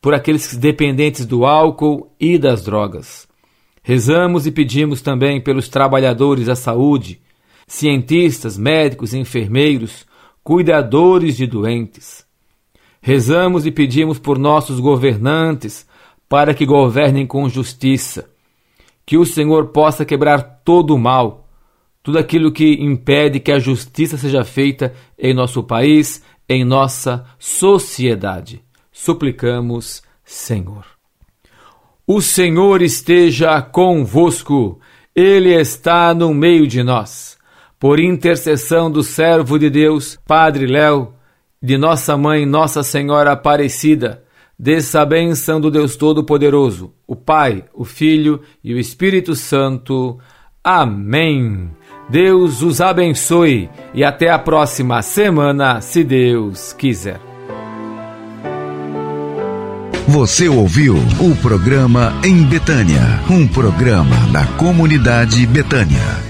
por 0.01 0.14
aqueles 0.14 0.55
dependentes 0.55 1.26
do 1.26 1.45
álcool 1.45 2.14
e 2.20 2.38
das 2.38 2.64
drogas. 2.64 3.28
Rezamos 3.84 4.45
e 4.45 4.51
pedimos 4.51 5.01
também 5.01 5.41
pelos 5.41 5.68
trabalhadores 5.68 6.45
da 6.45 6.55
saúde, 6.55 7.22
cientistas, 7.68 8.57
médicos, 8.57 9.14
enfermeiros, 9.14 10.05
cuidadores 10.43 11.36
de 11.36 11.47
doentes. 11.47 12.26
Rezamos 13.02 13.66
e 13.66 13.72
pedimos 13.72 14.20
por 14.20 14.38
nossos 14.38 14.80
governantes 14.80 15.88
para 16.28 16.54
que 16.54 16.66
governem 16.66 17.26
com 17.26 17.50
justiça. 17.50 18.30
Que 19.06 19.18
o 19.18 19.26
Senhor 19.26 19.68
possa 19.68 20.06
quebrar 20.06 20.62
todo 20.64 20.93
o 20.93 21.00
mal, 21.00 21.47
tudo 22.04 22.20
aquilo 22.20 22.52
que 22.52 22.74
impede 22.74 23.39
que 23.39 23.52
a 23.52 23.60
justiça 23.60 24.18
seja 24.18 24.43
feita 24.43 24.93
em 25.18 25.34
nosso 25.34 25.64
país, 25.64 26.24
em 26.47 26.64
nossa 26.64 27.26
sociedade. 27.39 28.64
Suplicamos, 28.91 30.04
Senhor. 30.24 30.86
O 32.06 32.22
Senhor 32.22 32.82
esteja 32.82 33.62
convosco, 33.62 34.80
Ele 35.16 35.54
está 35.54 36.14
no 36.14 36.34
meio 36.34 36.68
de 36.68 36.84
nós. 36.84 37.38
Por 37.80 38.00
intercessão 38.00 38.91
do 38.91 39.02
servo 39.04 39.58
de 39.58 39.70
Deus, 39.70 40.20
Padre 40.28 40.66
Léo, 40.66 41.14
de 41.62 41.78
nossa 41.78 42.16
mãe, 42.18 42.45
Nossa 42.45 42.84
Senhora 42.84 43.34
Aparecida, 43.34 44.24
dessa 44.57 45.05
bênção 45.05 45.60
do 45.60 45.72
Deus 45.72 45.95
Todo-Poderoso, 45.95 46.93
o 47.07 47.16
Pai, 47.16 47.66
o 47.74 47.86
Filho 47.86 48.41
e 48.64 48.74
o 48.74 48.80
Espírito 48.80 49.36
Santo. 49.36 50.20
Amém. 50.64 51.70
Deus 52.10 52.62
os 52.62 52.82
abençoe 52.82 53.70
e 53.93 54.03
até 54.03 54.30
a 54.30 54.39
próxima 54.39 55.01
semana, 55.01 55.80
se 55.80 56.03
Deus 56.03 56.74
quiser. 56.74 57.20
Você 60.07 60.49
ouviu 60.49 60.95
o 61.20 61.36
programa 61.36 62.14
Em 62.26 62.43
Betânia, 62.43 63.22
um 63.30 63.47
programa 63.47 64.16
da 64.34 64.43
comunidade 64.57 65.45
Betânia. 65.45 66.29